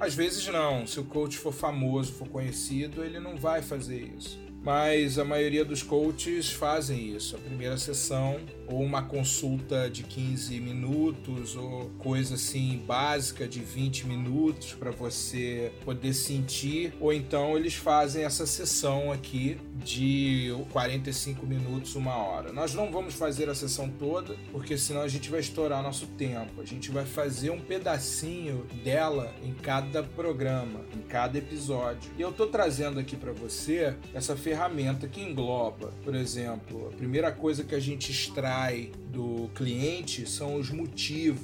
Às 0.00 0.14
vezes 0.14 0.46
não. 0.46 0.86
Se 0.86 0.98
o 0.98 1.04
coach 1.04 1.36
for 1.36 1.52
famoso, 1.52 2.12
for 2.14 2.26
conhecido, 2.26 3.04
ele 3.04 3.20
não 3.20 3.36
vai 3.36 3.60
fazer 3.60 4.10
isso. 4.16 4.40
Mas 4.62 5.18
a 5.18 5.24
maioria 5.24 5.64
dos 5.64 5.82
coaches 5.82 6.50
fazem 6.50 7.14
isso. 7.14 7.36
A 7.36 7.38
primeira 7.38 7.76
sessão 7.76 8.40
ou 8.66 8.82
uma 8.82 9.02
consulta 9.02 9.90
de 9.90 10.02
15 10.02 10.60
minutos, 10.60 11.56
ou 11.56 11.90
coisa 11.98 12.34
assim 12.34 12.82
básica 12.86 13.48
de 13.48 13.60
20 13.60 14.06
minutos 14.06 14.74
para 14.74 14.90
você 14.90 15.72
poder 15.84 16.12
sentir, 16.14 16.94
ou 17.00 17.12
então 17.12 17.56
eles 17.56 17.74
fazem 17.74 18.24
essa 18.24 18.46
sessão 18.46 19.10
aqui 19.10 19.58
de 19.84 20.54
45 20.70 21.46
minutos, 21.46 21.94
uma 21.94 22.16
hora. 22.16 22.52
Nós 22.52 22.74
não 22.74 22.90
vamos 22.90 23.14
fazer 23.14 23.48
a 23.48 23.54
sessão 23.54 23.88
toda, 23.88 24.36
porque 24.52 24.76
senão 24.76 25.02
a 25.02 25.08
gente 25.08 25.30
vai 25.30 25.40
estourar 25.40 25.82
nosso 25.82 26.06
tempo. 26.06 26.60
A 26.60 26.64
gente 26.64 26.90
vai 26.90 27.04
fazer 27.04 27.50
um 27.50 27.60
pedacinho 27.60 28.66
dela 28.84 29.34
em 29.42 29.52
cada 29.52 30.02
programa, 30.02 30.80
em 30.94 31.02
cada 31.02 31.38
episódio. 31.38 32.10
E 32.18 32.20
eu 32.22 32.30
estou 32.30 32.46
trazendo 32.46 33.00
aqui 33.00 33.16
para 33.16 33.32
você 33.32 33.96
essa 34.14 34.36
ferramenta 34.36 35.08
que 35.08 35.20
engloba, 35.20 35.92
por 36.04 36.14
exemplo, 36.14 36.88
a 36.88 36.96
primeira 36.96 37.32
coisa 37.32 37.64
que 37.64 37.74
a 37.74 37.80
gente 37.80 38.10
extrai 38.10 38.92
do 39.08 39.50
cliente 39.54 40.28
são 40.28 40.56
os 40.56 40.70
motivos 40.70 41.40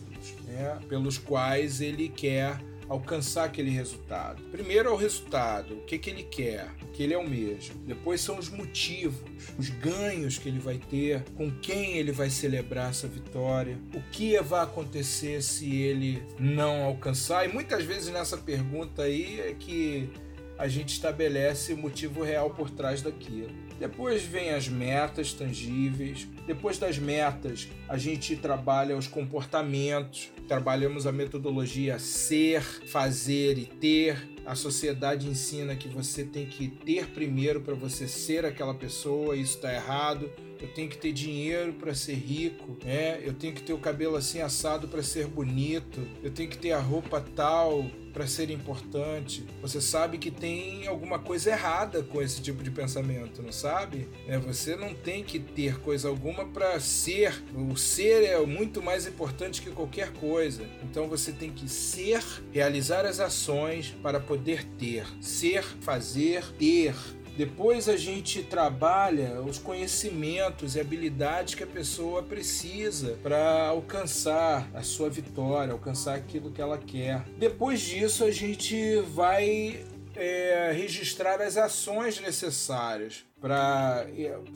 né, 0.47 0.79
pelos 0.89 1.19
quais 1.19 1.81
ele 1.81 2.09
quer 2.09 2.61
alcançar 2.89 3.45
aquele 3.45 3.71
resultado. 3.71 4.43
Primeiro 4.51 4.89
é 4.89 4.93
o 4.93 4.97
resultado, 4.97 5.75
o 5.75 5.81
que, 5.83 5.99
que 5.99 6.11
ele 6.11 6.23
quer, 6.23 6.71
o 6.83 6.87
que 6.93 7.03
ele 7.03 7.15
almeja. 7.15 7.73
Depois 7.87 8.21
são 8.21 8.39
os 8.39 8.49
motivos, 8.49 9.21
os 9.59 9.69
ganhos 9.71 10.39
que 10.39 10.49
ele 10.49 10.59
vai 10.59 10.79
ter, 10.79 11.23
com 11.37 11.51
quem 11.51 11.97
ele 11.97 12.13
vai 12.13 12.31
celebrar 12.31 12.91
essa 12.91 13.09
vitória, 13.09 13.79
o 13.95 14.01
que 14.11 14.41
vai 14.41 14.63
acontecer 14.63 15.43
se 15.43 15.75
ele 15.75 16.23
não 16.39 16.85
alcançar. 16.85 17.49
E 17.49 17.53
muitas 17.53 17.85
vezes 17.85 18.13
nessa 18.13 18.37
pergunta 18.37 19.03
aí 19.03 19.41
é 19.41 19.55
que 19.59 20.11
a 20.59 20.69
gente 20.69 20.91
estabelece 20.91 21.73
o 21.73 21.77
motivo 21.77 22.23
real 22.23 22.51
por 22.51 22.71
trás 22.71 23.03
daquilo. 23.03 23.51
Depois 23.79 24.23
vem 24.23 24.51
as 24.51 24.69
metas 24.69 25.33
tangíveis. 25.33 26.27
Depois 26.47 26.79
das 26.79 26.99
metas, 26.99 27.69
a 27.89 27.99
gente 27.99 28.37
trabalha 28.37 28.97
os 28.97 29.07
comportamentos, 29.07 30.31
trabalhamos 30.49 31.07
a 31.07 31.13
metodologia 31.13 31.99
ser, 31.99 32.63
fazer 32.63 33.59
e 33.59 33.67
ter. 33.67 34.37
A 34.47 34.55
sociedade 34.55 35.29
ensina 35.29 35.75
que 35.75 35.89
você 35.89 36.25
tem 36.25 36.47
que 36.47 36.69
ter 36.69 37.09
primeiro 37.09 37.61
para 37.61 37.75
você 37.75 38.07
ser 38.07 38.45
aquela 38.45 38.75
pessoa, 38.75 39.37
isso 39.37 39.57
está 39.57 39.75
errado 39.75 40.31
eu 40.61 40.69
tenho 40.69 40.89
que 40.89 40.99
ter 40.99 41.13
dinheiro 41.13 41.73
para 41.75 41.95
ser 41.95 42.15
rico, 42.15 42.77
né? 42.85 43.21
Eu 43.23 43.33
tenho 43.33 43.55
que 43.55 43.63
ter 43.63 43.73
o 43.73 43.79
cabelo 43.79 44.17
assim 44.17 44.41
assado 44.41 44.89
para 44.89 45.03
ser 45.03 45.27
bonito, 45.27 46.07
eu 46.23 46.31
tenho 46.31 46.49
que 46.49 46.59
ter 46.59 46.73
a 46.73 46.81
roupa 46.81 47.21
tal 47.35 47.85
para 48.17 48.27
ser 48.27 48.49
importante. 48.51 49.45
Você 49.61 49.79
sabe 49.79 50.17
que 50.17 50.31
tem 50.31 50.87
alguma 50.87 51.19
coisa 51.19 51.51
errada 51.51 52.03
com 52.03 52.23
esse 52.23 52.41
tipo 52.41 52.63
de 52.63 52.71
pensamento, 52.71 53.43
não 53.43 53.53
sabe? 53.53 54.09
É, 54.27 54.39
você 54.39 54.75
não 54.75 54.95
tem 54.95 55.23
que 55.23 55.39
ter 55.39 55.79
coisa 55.81 56.09
alguma 56.09 56.47
para 56.47 56.81
ser. 56.81 57.45
O 57.55 57.77
ser 57.77 58.25
é 58.25 58.41
muito 58.41 58.83
mais 58.83 59.07
importante 59.07 59.61
que 59.61 59.71
qualquer 59.71 60.15
coisa. 60.15 60.65
Então 60.83 61.09
você 61.09 61.31
tem 61.31 61.51
que 61.51 61.69
ser, 61.69 62.23
realizar 62.51 63.05
as 63.05 63.21
ações 63.21 63.95
para 64.03 64.19
poder 64.19 64.65
ter. 64.79 65.07
Ser, 65.21 65.63
fazer, 65.63 66.43
ter. 66.53 66.95
Depois 67.37 67.89
a 67.89 67.97
gente 67.97 68.43
trabalha 68.43 69.43
os 69.43 69.59
conhecimentos 69.59 70.75
e 70.75 70.81
habilidades 70.81 71.55
que 71.55 71.63
a 71.63 71.67
pessoa 71.67 72.23
precisa 72.23 73.19
para 73.23 73.69
alcançar 73.69 74.71
a 74.73 74.83
sua 74.83 75.11
vitória, 75.11 75.73
alcançar 75.73 76.15
aquilo 76.15 76.51
que 76.51 76.63
ela 76.63 76.79
quer. 76.79 77.23
Depois 77.39 77.81
disso, 77.81 78.25
a 78.25 78.31
gente 78.31 79.01
vai 79.01 79.85
é, 80.17 80.73
registrar 80.75 81.41
as 81.43 81.57
ações 81.57 82.19
necessárias 82.21 83.25
para 83.39 84.07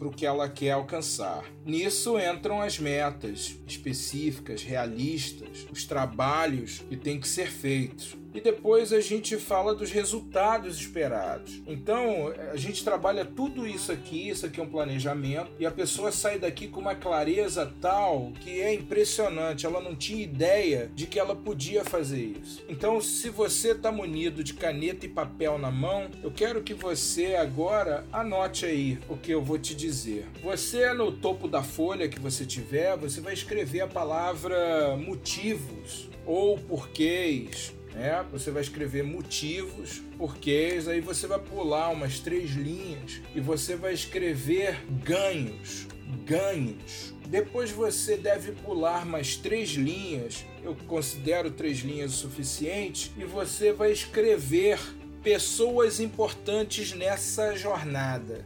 o 0.00 0.10
que 0.10 0.24
ela 0.24 0.48
quer 0.48 0.70
alcançar. 0.70 1.44
Nisso 1.64 2.18
entram 2.18 2.62
as 2.62 2.78
metas 2.78 3.58
específicas, 3.66 4.62
realistas, 4.62 5.66
os 5.70 5.84
trabalhos 5.84 6.78
que 6.88 6.96
têm 6.96 7.20
que 7.20 7.28
ser 7.28 7.50
feitos 7.50 8.16
e 8.34 8.40
depois 8.40 8.92
a 8.92 9.00
gente 9.00 9.36
fala 9.36 9.74
dos 9.74 9.90
resultados 9.90 10.80
esperados. 10.80 11.62
Então, 11.66 12.32
a 12.52 12.56
gente 12.56 12.84
trabalha 12.84 13.24
tudo 13.24 13.66
isso 13.66 13.92
aqui, 13.92 14.28
isso 14.28 14.46
aqui 14.46 14.60
é 14.60 14.62
um 14.62 14.68
planejamento, 14.68 15.50
e 15.58 15.66
a 15.66 15.70
pessoa 15.70 16.12
sai 16.12 16.38
daqui 16.38 16.68
com 16.68 16.80
uma 16.80 16.94
clareza 16.94 17.72
tal 17.80 18.32
que 18.40 18.60
é 18.60 18.72
impressionante, 18.74 19.66
ela 19.66 19.80
não 19.80 19.94
tinha 19.94 20.22
ideia 20.22 20.90
de 20.94 21.06
que 21.06 21.18
ela 21.18 21.34
podia 21.34 21.84
fazer 21.84 22.36
isso. 22.42 22.62
Então, 22.68 23.00
se 23.00 23.28
você 23.28 23.72
está 23.72 23.90
munido 23.90 24.44
de 24.44 24.54
caneta 24.54 25.06
e 25.06 25.08
papel 25.08 25.58
na 25.58 25.70
mão, 25.70 26.08
eu 26.22 26.30
quero 26.30 26.62
que 26.62 26.74
você 26.74 27.34
agora 27.34 28.04
anote 28.12 28.64
aí 28.64 28.98
o 29.08 29.16
que 29.16 29.32
eu 29.32 29.42
vou 29.42 29.58
te 29.58 29.74
dizer. 29.74 30.26
Você, 30.42 30.92
no 30.92 31.12
topo 31.12 31.48
da 31.48 31.62
folha 31.62 32.08
que 32.08 32.18
você 32.18 32.44
tiver, 32.44 32.96
você 32.96 33.20
vai 33.20 33.34
escrever 33.34 33.80
a 33.80 33.86
palavra 33.86 34.96
motivos 34.96 36.08
ou 36.26 36.58
porquês 36.58 37.74
né? 37.94 38.24
Você 38.32 38.50
vai 38.50 38.62
escrever 38.62 39.02
motivos, 39.02 40.02
porquês, 40.16 40.88
aí 40.88 41.00
você 41.00 41.26
vai 41.26 41.38
pular 41.38 41.90
umas 41.90 42.18
três 42.18 42.50
linhas 42.50 43.20
e 43.34 43.40
você 43.40 43.76
vai 43.76 43.92
escrever 43.92 44.84
ganhos, 45.04 45.86
ganhos. 46.24 47.14
Depois 47.26 47.70
você 47.70 48.16
deve 48.16 48.52
pular 48.52 49.06
mais 49.06 49.36
três 49.36 49.70
linhas, 49.70 50.44
eu 50.64 50.76
considero 50.86 51.50
três 51.50 51.78
linhas 51.78 52.12
o 52.14 52.16
suficiente, 52.16 53.12
e 53.16 53.24
você 53.24 53.72
vai 53.72 53.92
escrever 53.92 54.80
pessoas 55.22 56.00
importantes 56.00 56.92
nessa 56.92 57.54
jornada. 57.54 58.44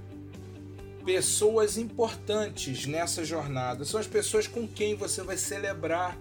Pessoas 1.05 1.79
importantes 1.79 2.87
nessa 2.87 3.25
jornada 3.25 3.85
são 3.85 4.01
as 4.01 4.07
pessoas 4.07 4.47
com 4.47 4.67
quem 4.67 4.95
você 4.95 5.23
vai 5.23 5.37
celebrar 5.37 6.19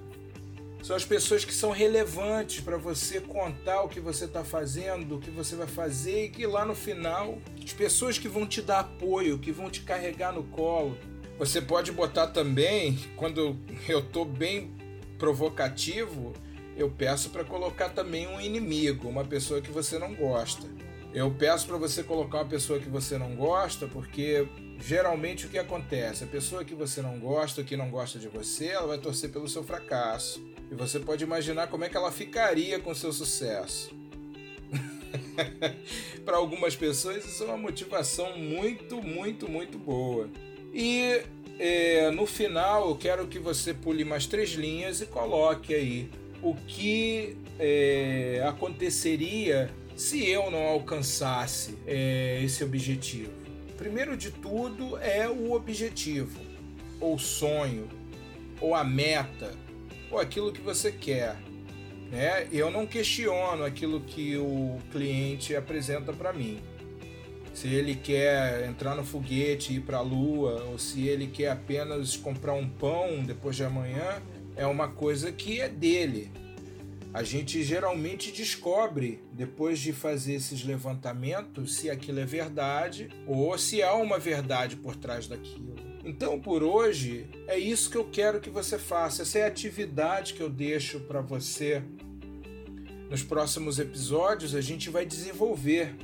são 0.84 0.98
as 0.98 1.06
pessoas 1.06 1.46
que 1.46 1.54
são 1.54 1.72
relevantes 1.72 2.60
para 2.60 2.76
você 2.76 3.22
contar 3.22 3.84
o 3.84 3.88
que 3.88 4.02
você 4.02 4.26
está 4.26 4.44
fazendo, 4.44 5.16
o 5.16 5.20
que 5.20 5.32
você 5.32 5.56
vai 5.56 5.66
fazer 5.66 6.26
e 6.26 6.30
que 6.30 6.46
lá 6.46 6.66
no 6.66 6.76
final, 6.76 7.38
as 7.64 7.72
pessoas 7.72 8.18
que 8.18 8.28
vão 8.28 8.46
te 8.46 8.62
dar 8.62 8.82
apoio, 8.82 9.40
que 9.40 9.50
vão 9.50 9.70
te 9.70 9.80
carregar 9.80 10.34
no 10.34 10.44
colo. 10.44 10.98
Você 11.40 11.62
pode 11.62 11.94
botar 11.94 12.28
também, 12.28 13.00
quando 13.16 13.58
eu 13.88 14.00
estou 14.00 14.26
bem 14.26 14.72
provocativo, 15.18 16.34
eu 16.76 16.90
peço 16.90 17.30
para 17.30 17.46
colocar 17.46 17.88
também 17.90 18.28
um 18.28 18.42
inimigo, 18.42 19.08
uma 19.08 19.24
pessoa 19.24 19.62
que 19.62 19.72
você 19.72 19.98
não 19.98 20.14
gosta. 20.14 20.68
Eu 21.14 21.32
peço 21.32 21.66
para 21.66 21.78
você 21.78 22.04
colocar 22.04 22.40
uma 22.40 22.50
pessoa 22.50 22.78
que 22.78 22.90
você 22.90 23.18
não 23.18 23.38
gosta, 23.38 23.88
porque 23.88 24.46
geralmente 24.86 25.46
o 25.46 25.50
que 25.50 25.58
acontece? 25.58 26.24
A 26.24 26.28
pessoa 26.28 26.66
que 26.66 26.76
você 26.76 27.02
não 27.02 27.18
gosta, 27.20 27.64
que 27.64 27.78
não 27.78 27.90
gosta 27.90 28.20
de 28.20 28.28
você, 28.28 28.68
ela 28.68 28.88
vai 28.88 28.98
torcer 28.98 29.32
pelo 29.32 29.48
seu 29.48 29.64
fracasso. 29.64 30.44
E 30.70 30.76
você 30.76 31.00
pode 31.00 31.24
imaginar 31.24 31.68
como 31.68 31.86
é 31.86 31.90
que 31.90 31.96
ela 31.96 32.12
ficaria 32.12 32.80
com 32.80 32.94
seu 32.94 33.14
sucesso. 33.14 33.96
Para 36.26 36.38
algumas 36.38 36.76
pessoas, 36.76 37.26
isso 37.26 37.44
é 37.44 37.48
uma 37.48 37.58
motivação 37.58 38.38
muito, 38.38 39.02
muito, 39.02 39.50
muito 39.50 39.78
boa. 39.78 40.30
E 40.74 41.22
é, 41.60 42.12
no 42.12 42.26
final, 42.26 42.90
eu 42.90 42.96
quero 42.96 43.28
que 43.28 43.40
você 43.40 43.74
pule 43.74 44.04
mais 44.04 44.26
três 44.26 44.52
linhas 44.52 45.02
e 45.02 45.06
coloque 45.06 45.74
aí 45.74 46.10
o 46.42 46.56
que 46.56 47.38
é, 47.58 48.44
aconteceria 48.46 49.70
se 49.96 50.28
eu 50.28 50.52
não 50.52 50.64
alcançasse 50.64 51.78
é, 51.88 52.42
esse 52.44 52.64
objetivo. 52.64 53.43
Primeiro 53.78 54.16
de 54.16 54.32
tudo 54.32 54.98
é 54.98 55.28
o 55.28 55.54
objetivo, 55.54 56.40
ou 57.00 57.18
sonho, 57.18 57.88
ou 58.62 58.76
a 58.76 58.84
meta, 58.84 59.52
ou 60.12 60.20
aquilo 60.20 60.52
que 60.52 60.62
você 60.62 60.92
quer. 60.92 61.36
Né? 62.12 62.48
Eu 62.52 62.70
não 62.70 62.86
questiono 62.86 63.64
aquilo 63.66 64.02
que 64.02 64.38
o 64.38 64.78
cliente 64.92 65.56
apresenta 65.56 66.14
para 66.14 66.32
mim. 66.32 66.62
Se 67.54 67.68
ele 67.68 67.96
quer 67.96 68.68
entrar 68.68 68.96
no 68.96 69.04
foguete 69.04 69.74
e 69.74 69.76
ir 69.78 69.82
para 69.82 69.98
a 69.98 70.02
lua, 70.02 70.64
ou 70.66 70.78
se 70.78 71.08
ele 71.08 71.28
quer 71.28 71.52
apenas 71.52 72.16
comprar 72.16 72.54
um 72.54 72.68
pão 72.68 73.24
depois 73.24 73.56
de 73.56 73.64
amanhã, 73.64 74.22
é 74.56 74.66
uma 74.66 74.88
coisa 74.88 75.32
que 75.32 75.60
é 75.60 75.68
dele. 75.68 76.32
A 77.14 77.22
gente 77.22 77.62
geralmente 77.62 78.32
descobre, 78.32 79.22
depois 79.32 79.78
de 79.78 79.94
fazer 79.94 80.34
esses 80.34 80.64
levantamentos, 80.64 81.76
se 81.76 81.88
aquilo 81.88 82.20
é 82.20 82.26
verdade 82.26 83.10
ou 83.28 83.56
se 83.56 83.84
há 83.84 83.94
uma 83.94 84.18
verdade 84.18 84.76
por 84.76 84.96
trás 84.96 85.28
daquilo. 85.28 85.76
Então, 86.04 86.40
por 86.40 86.64
hoje, 86.64 87.28
é 87.48 87.58
isso 87.58 87.90
que 87.92 87.98
eu 87.98 88.06
quero 88.06 88.42
que 88.42 88.50
você 88.50 88.80
faça. 88.80 89.22
Essa 89.22 89.40
é 89.40 89.44
a 89.44 89.48
atividade 89.48 90.34
que 90.34 90.42
eu 90.42 90.50
deixo 90.50 91.02
para 91.02 91.22
você. 91.22 91.84
Nos 93.12 93.22
próximos 93.22 93.78
episódios, 93.78 94.56
a 94.56 94.62
gente 94.62 94.90
vai 94.90 95.06
desenvolver 95.06 95.96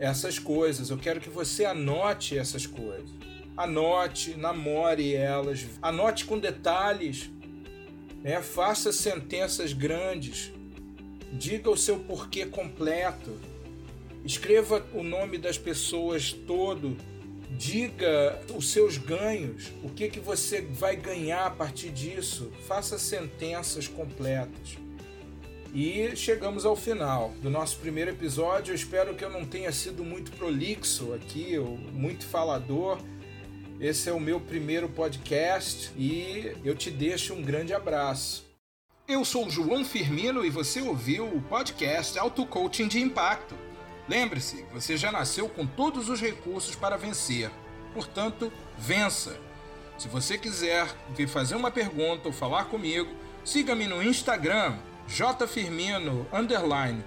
essas 0.00 0.38
coisas. 0.38 0.90
Eu 0.90 0.98
quero 0.98 1.20
que 1.20 1.30
você 1.30 1.64
anote 1.64 2.36
essas 2.36 2.66
coisas. 2.66 3.08
Anote, 3.56 4.36
namore 4.36 5.14
elas, 5.14 5.64
anote 5.80 6.24
com 6.24 6.40
detalhes, 6.40 7.30
né? 8.24 8.42
faça 8.42 8.90
sentenças 8.92 9.72
grandes, 9.72 10.50
diga 11.32 11.70
o 11.70 11.76
seu 11.76 12.00
porquê 12.00 12.44
completo, 12.44 13.38
escreva 14.24 14.84
o 14.92 15.04
nome 15.04 15.38
das 15.38 15.56
pessoas 15.56 16.32
todo 16.32 16.96
diga 17.56 18.40
os 18.54 18.70
seus 18.70 18.98
ganhos, 18.98 19.72
o 19.82 19.88
que, 19.88 20.08
que 20.08 20.20
você 20.20 20.60
vai 20.60 20.96
ganhar 20.96 21.46
a 21.46 21.50
partir 21.50 21.90
disso. 21.90 22.50
Faça 22.66 22.98
sentenças 22.98 23.86
completas. 23.86 24.78
E 25.72 26.14
chegamos 26.14 26.64
ao 26.64 26.76
final 26.76 27.32
do 27.42 27.50
nosso 27.50 27.78
primeiro 27.78 28.10
episódio. 28.10 28.72
Eu 28.72 28.76
espero 28.76 29.14
que 29.14 29.24
eu 29.24 29.30
não 29.30 29.44
tenha 29.44 29.72
sido 29.72 30.04
muito 30.04 30.30
prolixo 30.32 31.12
aqui, 31.14 31.58
muito 31.92 32.24
falador. 32.26 32.98
Esse 33.80 34.08
é 34.08 34.12
o 34.12 34.20
meu 34.20 34.40
primeiro 34.40 34.88
podcast 34.88 35.92
e 35.96 36.56
eu 36.64 36.76
te 36.76 36.90
deixo 36.90 37.34
um 37.34 37.42
grande 37.42 37.74
abraço. 37.74 38.44
Eu 39.06 39.24
sou 39.24 39.50
João 39.50 39.84
Firmino 39.84 40.44
e 40.44 40.50
você 40.50 40.80
ouviu 40.80 41.26
o 41.26 41.42
podcast 41.42 42.18
Auto 42.18 42.46
Coaching 42.46 42.88
de 42.88 43.00
Impacto. 43.00 43.54
Lembre-se, 44.08 44.64
você 44.72 44.96
já 44.96 45.10
nasceu 45.10 45.48
com 45.48 45.66
todos 45.66 46.08
os 46.08 46.20
recursos 46.20 46.76
para 46.76 46.96
vencer. 46.96 47.50
Portanto, 47.92 48.52
vença. 48.78 49.38
Se 49.98 50.08
você 50.08 50.38
quiser 50.38 50.86
vir 51.14 51.28
fazer 51.28 51.56
uma 51.56 51.70
pergunta 51.70 52.28
ou 52.28 52.32
falar 52.32 52.66
comigo, 52.66 53.10
siga-me 53.44 53.86
no 53.86 54.02
Instagram, 54.02 54.78
jfirmino 55.06 56.26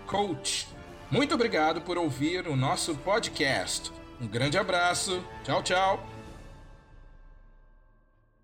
coach. 0.05 0.67
Muito 1.09 1.33
obrigado 1.33 1.81
por 1.81 1.97
ouvir 1.97 2.47
o 2.47 2.55
nosso 2.55 2.93
podcast. 2.95 3.91
Um 4.21 4.27
grande 4.27 4.57
abraço. 4.57 5.23
Tchau, 5.43 5.63
tchau. 5.63 6.16